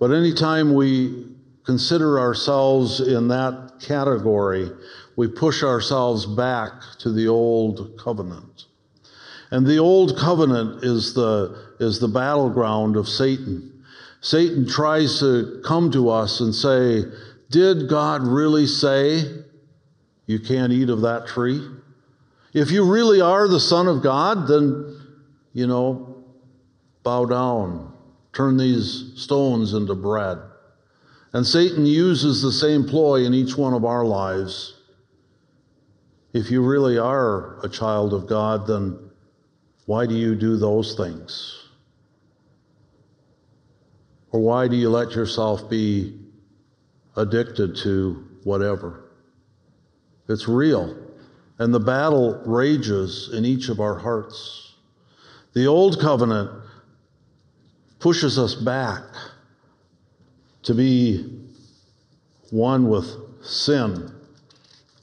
But 0.00 0.10
anytime 0.10 0.74
we 0.74 1.26
consider 1.64 2.18
ourselves 2.18 3.00
in 3.00 3.28
that 3.28 3.74
category, 3.80 4.70
we 5.16 5.28
push 5.28 5.62
ourselves 5.62 6.26
back 6.26 6.72
to 7.00 7.12
the 7.12 7.28
old 7.28 7.98
covenant. 7.98 8.64
And 9.50 9.66
the 9.66 9.78
old 9.78 10.18
covenant 10.18 10.84
is 10.84 11.14
the, 11.14 11.74
is 11.78 12.00
the 12.00 12.08
battleground 12.08 12.96
of 12.96 13.08
Satan. 13.08 13.84
Satan 14.20 14.66
tries 14.66 15.20
to 15.20 15.62
come 15.64 15.90
to 15.92 16.10
us 16.10 16.40
and 16.40 16.54
say, 16.54 17.04
did 17.50 17.88
God 17.88 18.22
really 18.22 18.66
say 18.66 19.22
you 20.28 20.38
can't 20.38 20.72
eat 20.72 20.88
of 20.88 21.00
that 21.00 21.26
tree? 21.26 21.60
If 22.54 22.70
you 22.70 22.84
really 22.84 23.20
are 23.20 23.48
the 23.48 23.58
Son 23.58 23.88
of 23.88 24.02
God, 24.02 24.46
then, 24.46 24.96
you 25.52 25.66
know, 25.66 26.24
bow 27.02 27.24
down, 27.24 27.92
turn 28.32 28.56
these 28.56 29.12
stones 29.16 29.74
into 29.74 29.96
bread. 29.96 30.38
And 31.32 31.44
Satan 31.44 31.84
uses 31.84 32.40
the 32.40 32.52
same 32.52 32.84
ploy 32.84 33.24
in 33.24 33.34
each 33.34 33.56
one 33.56 33.74
of 33.74 33.84
our 33.84 34.04
lives. 34.04 34.80
If 36.32 36.50
you 36.50 36.62
really 36.62 36.98
are 36.98 37.58
a 37.64 37.68
child 37.68 38.14
of 38.14 38.28
God, 38.28 38.68
then 38.68 39.10
why 39.86 40.06
do 40.06 40.14
you 40.14 40.36
do 40.36 40.56
those 40.56 40.94
things? 40.94 41.68
Or 44.30 44.40
why 44.40 44.68
do 44.68 44.76
you 44.76 44.90
let 44.90 45.12
yourself 45.12 45.68
be 45.68 46.18
addicted 47.18 47.74
to 47.74 48.24
whatever. 48.44 49.07
It's 50.28 50.48
real. 50.48 50.96
And 51.58 51.74
the 51.74 51.80
battle 51.80 52.40
rages 52.44 53.30
in 53.32 53.44
each 53.44 53.68
of 53.68 53.80
our 53.80 53.98
hearts. 53.98 54.74
The 55.54 55.66
old 55.66 56.00
covenant 56.00 56.50
pushes 57.98 58.38
us 58.38 58.54
back 58.54 59.02
to 60.62 60.74
be 60.74 61.40
one 62.50 62.88
with 62.88 63.16
sin 63.42 64.12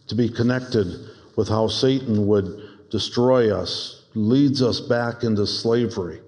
to 0.07 0.15
be 0.15 0.29
connected 0.29 0.87
with 1.35 1.49
how 1.49 1.67
Satan 1.67 2.27
would 2.27 2.89
destroy 2.89 3.55
us, 3.55 4.05
leads 4.13 4.61
us 4.61 4.79
back 4.79 5.23
into 5.23 5.45
slavery. 5.47 6.21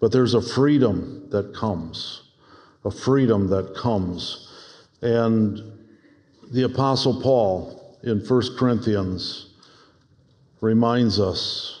But 0.00 0.12
there's 0.12 0.34
a 0.34 0.42
freedom 0.42 1.28
that 1.30 1.54
comes, 1.54 2.22
a 2.84 2.90
freedom 2.90 3.48
that 3.48 3.74
comes. 3.74 4.52
And 5.00 5.62
the 6.52 6.64
Apostle 6.64 7.20
Paul 7.22 7.85
in 8.06 8.20
1 8.20 8.56
Corinthians 8.56 9.46
reminds 10.60 11.18
us, 11.18 11.80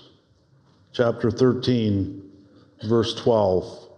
chapter 0.92 1.30
13, 1.30 2.20
verse 2.82 3.14
12. 3.14 3.88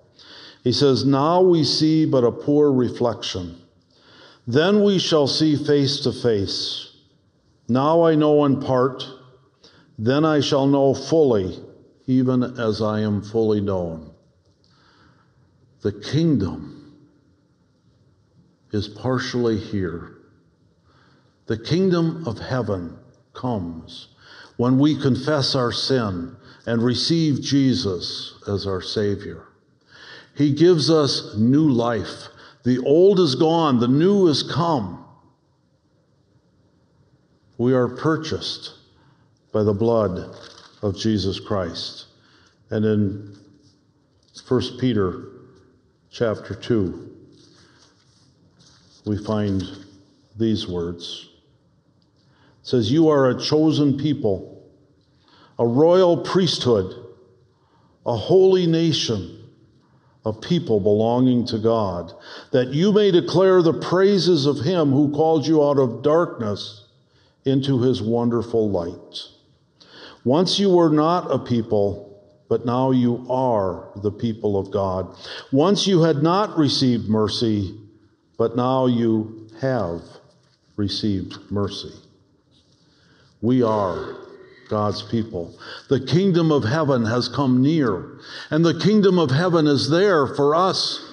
He 0.62 0.72
says, 0.72 1.06
Now 1.06 1.40
we 1.40 1.64
see 1.64 2.04
but 2.04 2.24
a 2.24 2.30
poor 2.30 2.70
reflection. 2.70 3.58
Then 4.46 4.84
we 4.84 4.98
shall 4.98 5.26
see 5.26 5.56
face 5.56 6.00
to 6.00 6.12
face. 6.12 6.96
Now 7.66 8.02
I 8.02 8.14
know 8.14 8.44
in 8.44 8.60
part, 8.60 9.06
then 9.98 10.26
I 10.26 10.40
shall 10.40 10.66
know 10.66 10.92
fully, 10.92 11.58
even 12.06 12.42
as 12.42 12.82
I 12.82 13.00
am 13.00 13.22
fully 13.22 13.62
known. 13.62 14.12
The 15.80 15.92
kingdom 15.92 16.98
is 18.72 18.86
partially 18.86 19.56
here. 19.56 20.17
The 21.48 21.58
kingdom 21.58 22.28
of 22.28 22.38
heaven 22.38 22.98
comes 23.32 24.08
when 24.58 24.78
we 24.78 25.00
confess 25.00 25.54
our 25.54 25.72
sin 25.72 26.36
and 26.66 26.82
receive 26.82 27.40
Jesus 27.40 28.34
as 28.46 28.66
our 28.66 28.82
Savior. 28.82 29.44
He 30.36 30.52
gives 30.52 30.90
us 30.90 31.34
new 31.36 31.70
life. 31.70 32.28
The 32.64 32.78
old 32.84 33.18
is 33.18 33.34
gone, 33.34 33.80
the 33.80 33.88
new 33.88 34.28
is 34.28 34.42
come. 34.42 35.06
We 37.56 37.72
are 37.72 37.88
purchased 37.88 38.74
by 39.50 39.62
the 39.62 39.72
blood 39.72 40.36
of 40.82 40.98
Jesus 40.98 41.40
Christ. 41.40 42.08
And 42.68 42.84
in 42.84 43.38
1 44.46 44.78
Peter 44.78 45.28
chapter 46.10 46.54
2, 46.54 47.16
we 49.06 49.16
find 49.24 49.62
these 50.36 50.68
words. 50.68 51.27
Says, 52.68 52.92
You 52.92 53.08
are 53.08 53.30
a 53.30 53.40
chosen 53.40 53.96
people, 53.96 54.62
a 55.58 55.66
royal 55.66 56.18
priesthood, 56.18 56.94
a 58.04 58.16
holy 58.16 58.66
nation 58.66 59.38
a 60.28 60.32
people 60.32 60.78
belonging 60.78 61.46
to 61.46 61.58
God, 61.58 62.12
that 62.52 62.68
you 62.68 62.92
may 62.92 63.10
declare 63.10 63.62
the 63.62 63.72
praises 63.72 64.44
of 64.44 64.58
him 64.58 64.90
who 64.90 65.10
called 65.12 65.46
you 65.46 65.64
out 65.64 65.78
of 65.78 66.02
darkness 66.02 66.84
into 67.44 67.80
his 67.80 68.02
wonderful 68.02 68.70
light. 68.70 69.22
Once 70.24 70.58
you 70.58 70.68
were 70.68 70.90
not 70.90 71.30
a 71.30 71.38
people, 71.38 72.04
but 72.48 72.66
now 72.66 72.90
you 72.90 73.26
are 73.30 73.88
the 74.02 74.10
people 74.10 74.58
of 74.58 74.70
God. 74.70 75.16
Once 75.52 75.86
you 75.86 76.02
had 76.02 76.22
not 76.22 76.58
received 76.58 77.08
mercy, 77.08 77.78
but 78.36 78.54
now 78.54 78.86
you 78.86 79.48
have 79.60 80.02
received 80.76 81.38
mercy. 81.50 81.92
We 83.40 83.62
are 83.62 84.16
God's 84.68 85.02
people. 85.02 85.58
The 85.88 86.00
kingdom 86.00 86.52
of 86.52 86.64
heaven 86.64 87.04
has 87.06 87.28
come 87.28 87.62
near, 87.62 88.18
and 88.50 88.64
the 88.64 88.78
kingdom 88.78 89.18
of 89.18 89.30
heaven 89.30 89.66
is 89.66 89.90
there 89.90 90.26
for 90.26 90.54
us 90.54 91.04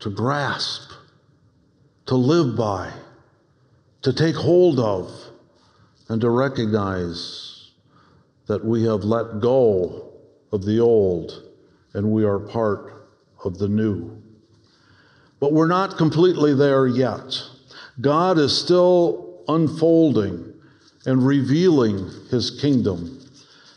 to 0.00 0.10
grasp, 0.10 0.92
to 2.06 2.14
live 2.14 2.56
by, 2.56 2.92
to 4.02 4.12
take 4.12 4.36
hold 4.36 4.78
of, 4.78 5.10
and 6.08 6.20
to 6.20 6.30
recognize 6.30 7.70
that 8.46 8.64
we 8.64 8.84
have 8.84 9.04
let 9.04 9.40
go 9.40 10.12
of 10.52 10.64
the 10.64 10.78
old 10.78 11.42
and 11.94 12.10
we 12.10 12.24
are 12.24 12.38
part 12.38 13.08
of 13.44 13.58
the 13.58 13.68
new. 13.68 14.22
But 15.40 15.52
we're 15.52 15.68
not 15.68 15.96
completely 15.96 16.54
there 16.54 16.86
yet. 16.86 17.42
God 18.00 18.38
is 18.38 18.56
still 18.56 19.42
unfolding 19.48 20.53
and 21.06 21.26
revealing 21.26 22.10
his 22.30 22.50
kingdom. 22.60 23.20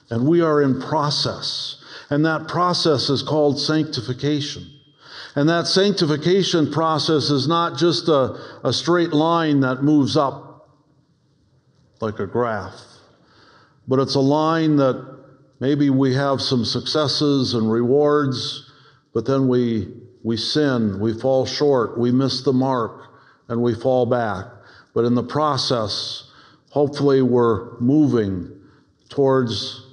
And 0.09 0.27
we 0.27 0.41
are 0.41 0.61
in 0.61 0.81
process. 0.81 1.83
And 2.09 2.25
that 2.25 2.47
process 2.47 3.09
is 3.09 3.21
called 3.21 3.59
sanctification. 3.59 4.65
And 5.35 5.49
that 5.49 5.67
sanctification 5.67 6.71
process 6.71 7.29
is 7.29 7.47
not 7.47 7.77
just 7.77 8.07
a, 8.07 8.39
a 8.63 8.73
straight 8.73 9.13
line 9.13 9.59
that 9.59 9.83
moves 9.83 10.17
up 10.17 10.69
like 11.99 12.19
a 12.19 12.27
graph, 12.27 12.79
but 13.87 13.99
it's 13.99 14.15
a 14.15 14.19
line 14.19 14.77
that 14.77 15.17
maybe 15.59 15.89
we 15.89 16.13
have 16.13 16.41
some 16.41 16.63
successes 16.63 17.53
and 17.53 17.71
rewards, 17.71 18.71
but 19.13 19.25
then 19.25 19.47
we, 19.47 19.93
we 20.23 20.37
sin, 20.37 20.99
we 20.99 21.13
fall 21.13 21.45
short, 21.45 21.99
we 21.99 22.11
miss 22.11 22.41
the 22.41 22.53
mark, 22.53 23.09
and 23.47 23.61
we 23.61 23.73
fall 23.73 24.05
back. 24.05 24.45
But 24.93 25.05
in 25.05 25.15
the 25.15 25.23
process, 25.23 26.26
Hopefully, 26.71 27.21
we're 27.21 27.79
moving 27.79 28.51
towards 29.09 29.85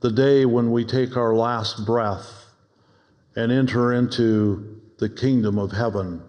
the 0.00 0.10
day 0.10 0.44
when 0.44 0.70
we 0.70 0.84
take 0.84 1.16
our 1.16 1.34
last 1.34 1.86
breath 1.86 2.46
and 3.34 3.52
enter 3.52 3.92
into 3.92 4.80
the 4.98 5.08
kingdom 5.08 5.58
of 5.58 5.72
heaven, 5.72 6.22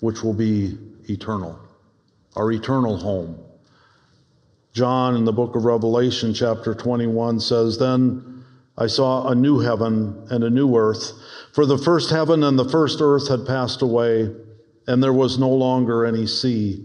which 0.00 0.22
will 0.22 0.34
be 0.34 0.78
eternal, 1.08 1.58
our 2.34 2.50
eternal 2.50 2.96
home. 2.96 3.38
John 4.72 5.16
in 5.16 5.24
the 5.24 5.32
book 5.32 5.54
of 5.54 5.64
Revelation, 5.64 6.34
chapter 6.34 6.74
21, 6.74 7.40
says, 7.40 7.78
Then 7.78 8.44
I 8.76 8.88
saw 8.88 9.28
a 9.28 9.34
new 9.34 9.60
heaven 9.60 10.26
and 10.30 10.44
a 10.44 10.50
new 10.50 10.76
earth, 10.76 11.12
for 11.52 11.64
the 11.64 11.78
first 11.78 12.10
heaven 12.10 12.42
and 12.42 12.58
the 12.58 12.68
first 12.68 12.98
earth 13.00 13.28
had 13.28 13.46
passed 13.46 13.80
away, 13.80 14.34
and 14.86 15.02
there 15.02 15.12
was 15.12 15.38
no 15.38 15.48
longer 15.48 16.04
any 16.04 16.26
sea. 16.26 16.84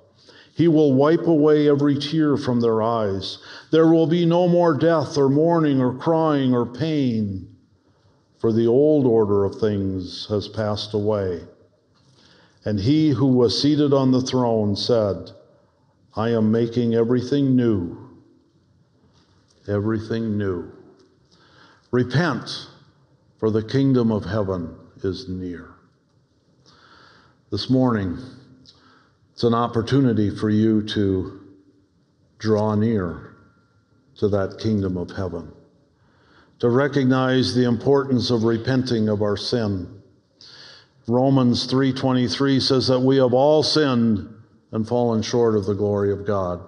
He 0.61 0.67
will 0.67 0.93
wipe 0.93 1.25
away 1.25 1.67
every 1.67 1.95
tear 1.97 2.37
from 2.37 2.61
their 2.61 2.83
eyes. 2.83 3.39
There 3.71 3.87
will 3.87 4.05
be 4.05 4.27
no 4.27 4.47
more 4.47 4.75
death 4.75 5.17
or 5.17 5.27
mourning 5.27 5.81
or 5.81 5.97
crying 5.97 6.53
or 6.53 6.67
pain, 6.67 7.55
for 8.37 8.53
the 8.53 8.67
old 8.67 9.07
order 9.07 9.43
of 9.43 9.55
things 9.55 10.27
has 10.29 10.47
passed 10.47 10.93
away. 10.93 11.41
And 12.63 12.79
he 12.79 13.09
who 13.09 13.25
was 13.25 13.59
seated 13.59 13.91
on 13.91 14.11
the 14.11 14.21
throne 14.21 14.75
said, 14.75 15.31
I 16.15 16.29
am 16.29 16.51
making 16.51 16.93
everything 16.93 17.55
new. 17.55 17.97
Everything 19.67 20.37
new. 20.37 20.71
Repent, 21.89 22.67
for 23.39 23.49
the 23.49 23.63
kingdom 23.63 24.11
of 24.11 24.25
heaven 24.25 24.75
is 25.01 25.27
near. 25.27 25.73
This 27.49 27.67
morning, 27.67 28.19
it's 29.41 29.47
an 29.47 29.55
opportunity 29.55 30.29
for 30.29 30.51
you 30.51 30.83
to 30.83 31.41
draw 32.37 32.75
near 32.75 33.33
to 34.17 34.29
that 34.29 34.59
kingdom 34.59 34.97
of 34.97 35.09
heaven, 35.09 35.51
to 36.59 36.69
recognize 36.69 37.55
the 37.55 37.63
importance 37.63 38.29
of 38.29 38.43
repenting 38.43 39.09
of 39.09 39.23
our 39.23 39.35
sin. 39.35 39.99
Romans 41.07 41.65
3:23 41.65 42.59
says 42.59 42.85
that 42.85 42.99
we 42.99 43.17
have 43.17 43.33
all 43.33 43.63
sinned 43.63 44.31
and 44.73 44.87
fallen 44.87 45.23
short 45.23 45.55
of 45.55 45.65
the 45.65 45.73
glory 45.73 46.11
of 46.11 46.23
God. 46.23 46.61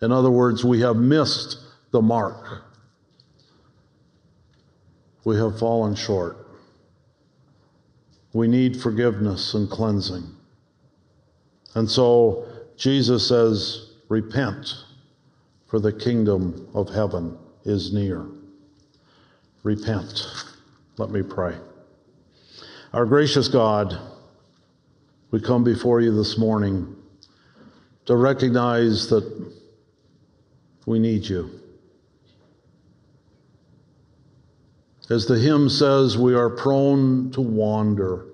In 0.00 0.10
other 0.10 0.32
words, 0.32 0.64
we 0.64 0.80
have 0.80 0.96
missed 0.96 1.58
the 1.92 2.02
mark. 2.02 2.64
We 5.22 5.36
have 5.36 5.56
fallen 5.56 5.94
short. 5.94 6.48
We 8.32 8.48
need 8.48 8.76
forgiveness 8.76 9.54
and 9.54 9.70
cleansing. 9.70 10.41
And 11.74 11.90
so 11.90 12.46
Jesus 12.76 13.26
says, 13.26 13.90
Repent, 14.08 14.74
for 15.66 15.80
the 15.80 15.92
kingdom 15.92 16.68
of 16.74 16.88
heaven 16.90 17.38
is 17.64 17.92
near. 17.92 18.26
Repent. 19.62 20.26
Let 20.98 21.10
me 21.10 21.22
pray. 21.22 21.56
Our 22.92 23.06
gracious 23.06 23.48
God, 23.48 23.98
we 25.30 25.40
come 25.40 25.64
before 25.64 26.02
you 26.02 26.14
this 26.14 26.36
morning 26.36 26.94
to 28.04 28.16
recognize 28.16 29.08
that 29.08 29.50
we 30.84 30.98
need 30.98 31.24
you. 31.24 31.58
As 35.08 35.26
the 35.26 35.38
hymn 35.38 35.68
says, 35.68 36.18
we 36.18 36.34
are 36.34 36.50
prone 36.50 37.30
to 37.32 37.40
wander, 37.40 38.26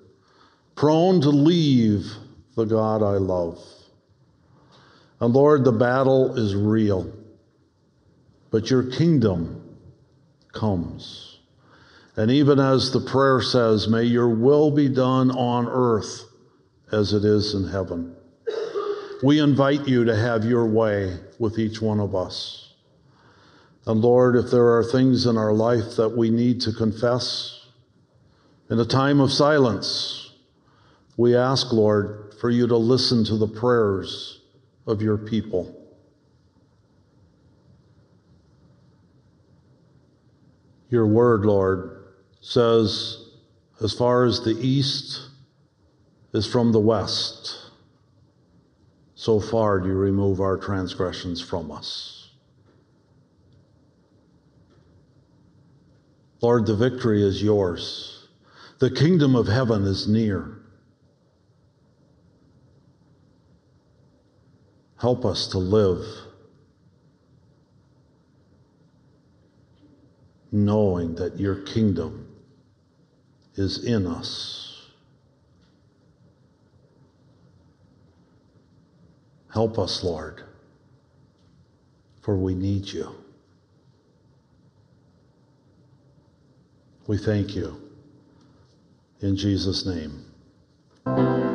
prone 0.75 1.21
to 1.21 1.31
leave 1.31 2.13
the 2.59 2.65
God 2.65 3.03
I 3.05 3.19
love. 3.19 3.65
And 5.21 5.33
Lord, 5.33 5.65
the 5.65 5.73
battle 5.73 6.37
is 6.37 6.57
real, 6.57 7.13
but 8.51 8.69
your 8.69 8.91
kingdom 8.91 9.77
comes. 10.53 11.39
And 12.17 12.33
even 12.33 12.59
as 12.59 12.91
the 12.91 13.01
prayer 13.01 13.41
says, 13.41 13.87
may 13.87 14.03
your 14.03 14.29
will 14.29 14.73
be 14.73 14.89
done 14.89 15.31
on 15.31 15.69
earth 15.69 16.25
as 16.91 17.13
it 17.13 17.25
is 17.25 17.55
in 17.55 17.69
heaven. 17.69 18.17
We 19.23 19.41
invite 19.41 19.87
you 19.87 20.05
to 20.05 20.17
have 20.17 20.45
your 20.45 20.67
way 20.67 21.17
with 21.39 21.59
each 21.61 21.81
one 21.81 22.01
of 22.01 22.17
us. 22.17 22.75
And 23.87 24.01
Lord, 24.01 24.35
if 24.35 24.51
there 24.51 24.77
are 24.77 24.85
things 24.85 25.27
in 25.27 25.37
our 25.37 25.53
life 25.53 25.95
that 25.97 26.17
we 26.17 26.31
need 26.31 26.61
to 26.63 26.73
confess 26.73 27.67
in 28.69 28.81
a 28.81 28.85
time 28.85 29.21
of 29.21 29.33
silence, 29.33 30.33
we 31.17 31.37
ask, 31.37 31.73
Lord, 31.73 32.28
for 32.41 32.51
you 32.51 32.67
to 32.67 32.77
listen 32.77 33.25
to 33.25 33.37
the 33.37 33.49
prayers 33.49 34.41
of 34.87 35.03
your 35.03 35.19
people. 35.19 35.75
Your 40.91 41.07
word, 41.07 41.45
Lord, 41.45 42.05
says, 42.41 43.29
as 43.83 43.93
far 43.93 44.25
as 44.25 44.43
the 44.43 44.57
east 44.61 45.29
is 46.33 46.47
from 46.47 46.73
the 46.73 46.81
west, 46.81 47.57
so 49.15 49.41
far 49.41 49.81
do 49.81 49.89
you 49.89 49.95
remove 49.95 50.41
our 50.41 50.57
transgressions 50.57 51.41
from 51.43 51.71
us. 51.71 52.31
Lord, 56.41 56.67
the 56.67 56.77
victory 56.77 57.23
is 57.23 57.43
yours. 57.43 58.29
The 58.79 58.91
kingdom 58.91 59.35
of 59.35 59.49
heaven 59.49 59.83
is 59.85 60.07
near. 60.07 60.58
Help 65.01 65.25
us 65.25 65.47
to 65.49 65.59
live 65.59 66.05
knowing 70.51 71.15
that 71.15 71.39
your 71.39 71.57
kingdom 71.63 72.27
is 73.55 73.85
in 73.85 74.07
us. 74.07 74.87
Help 79.53 79.79
us, 79.79 80.03
Lord, 80.05 80.45
for 82.23 82.37
we 82.37 82.55
need 82.55 82.87
you. 82.87 83.15
We 87.07 87.19
thank 87.19 87.55
you. 87.55 87.81
In 89.21 89.37
Jesus' 89.37 89.87
name. 89.87 91.48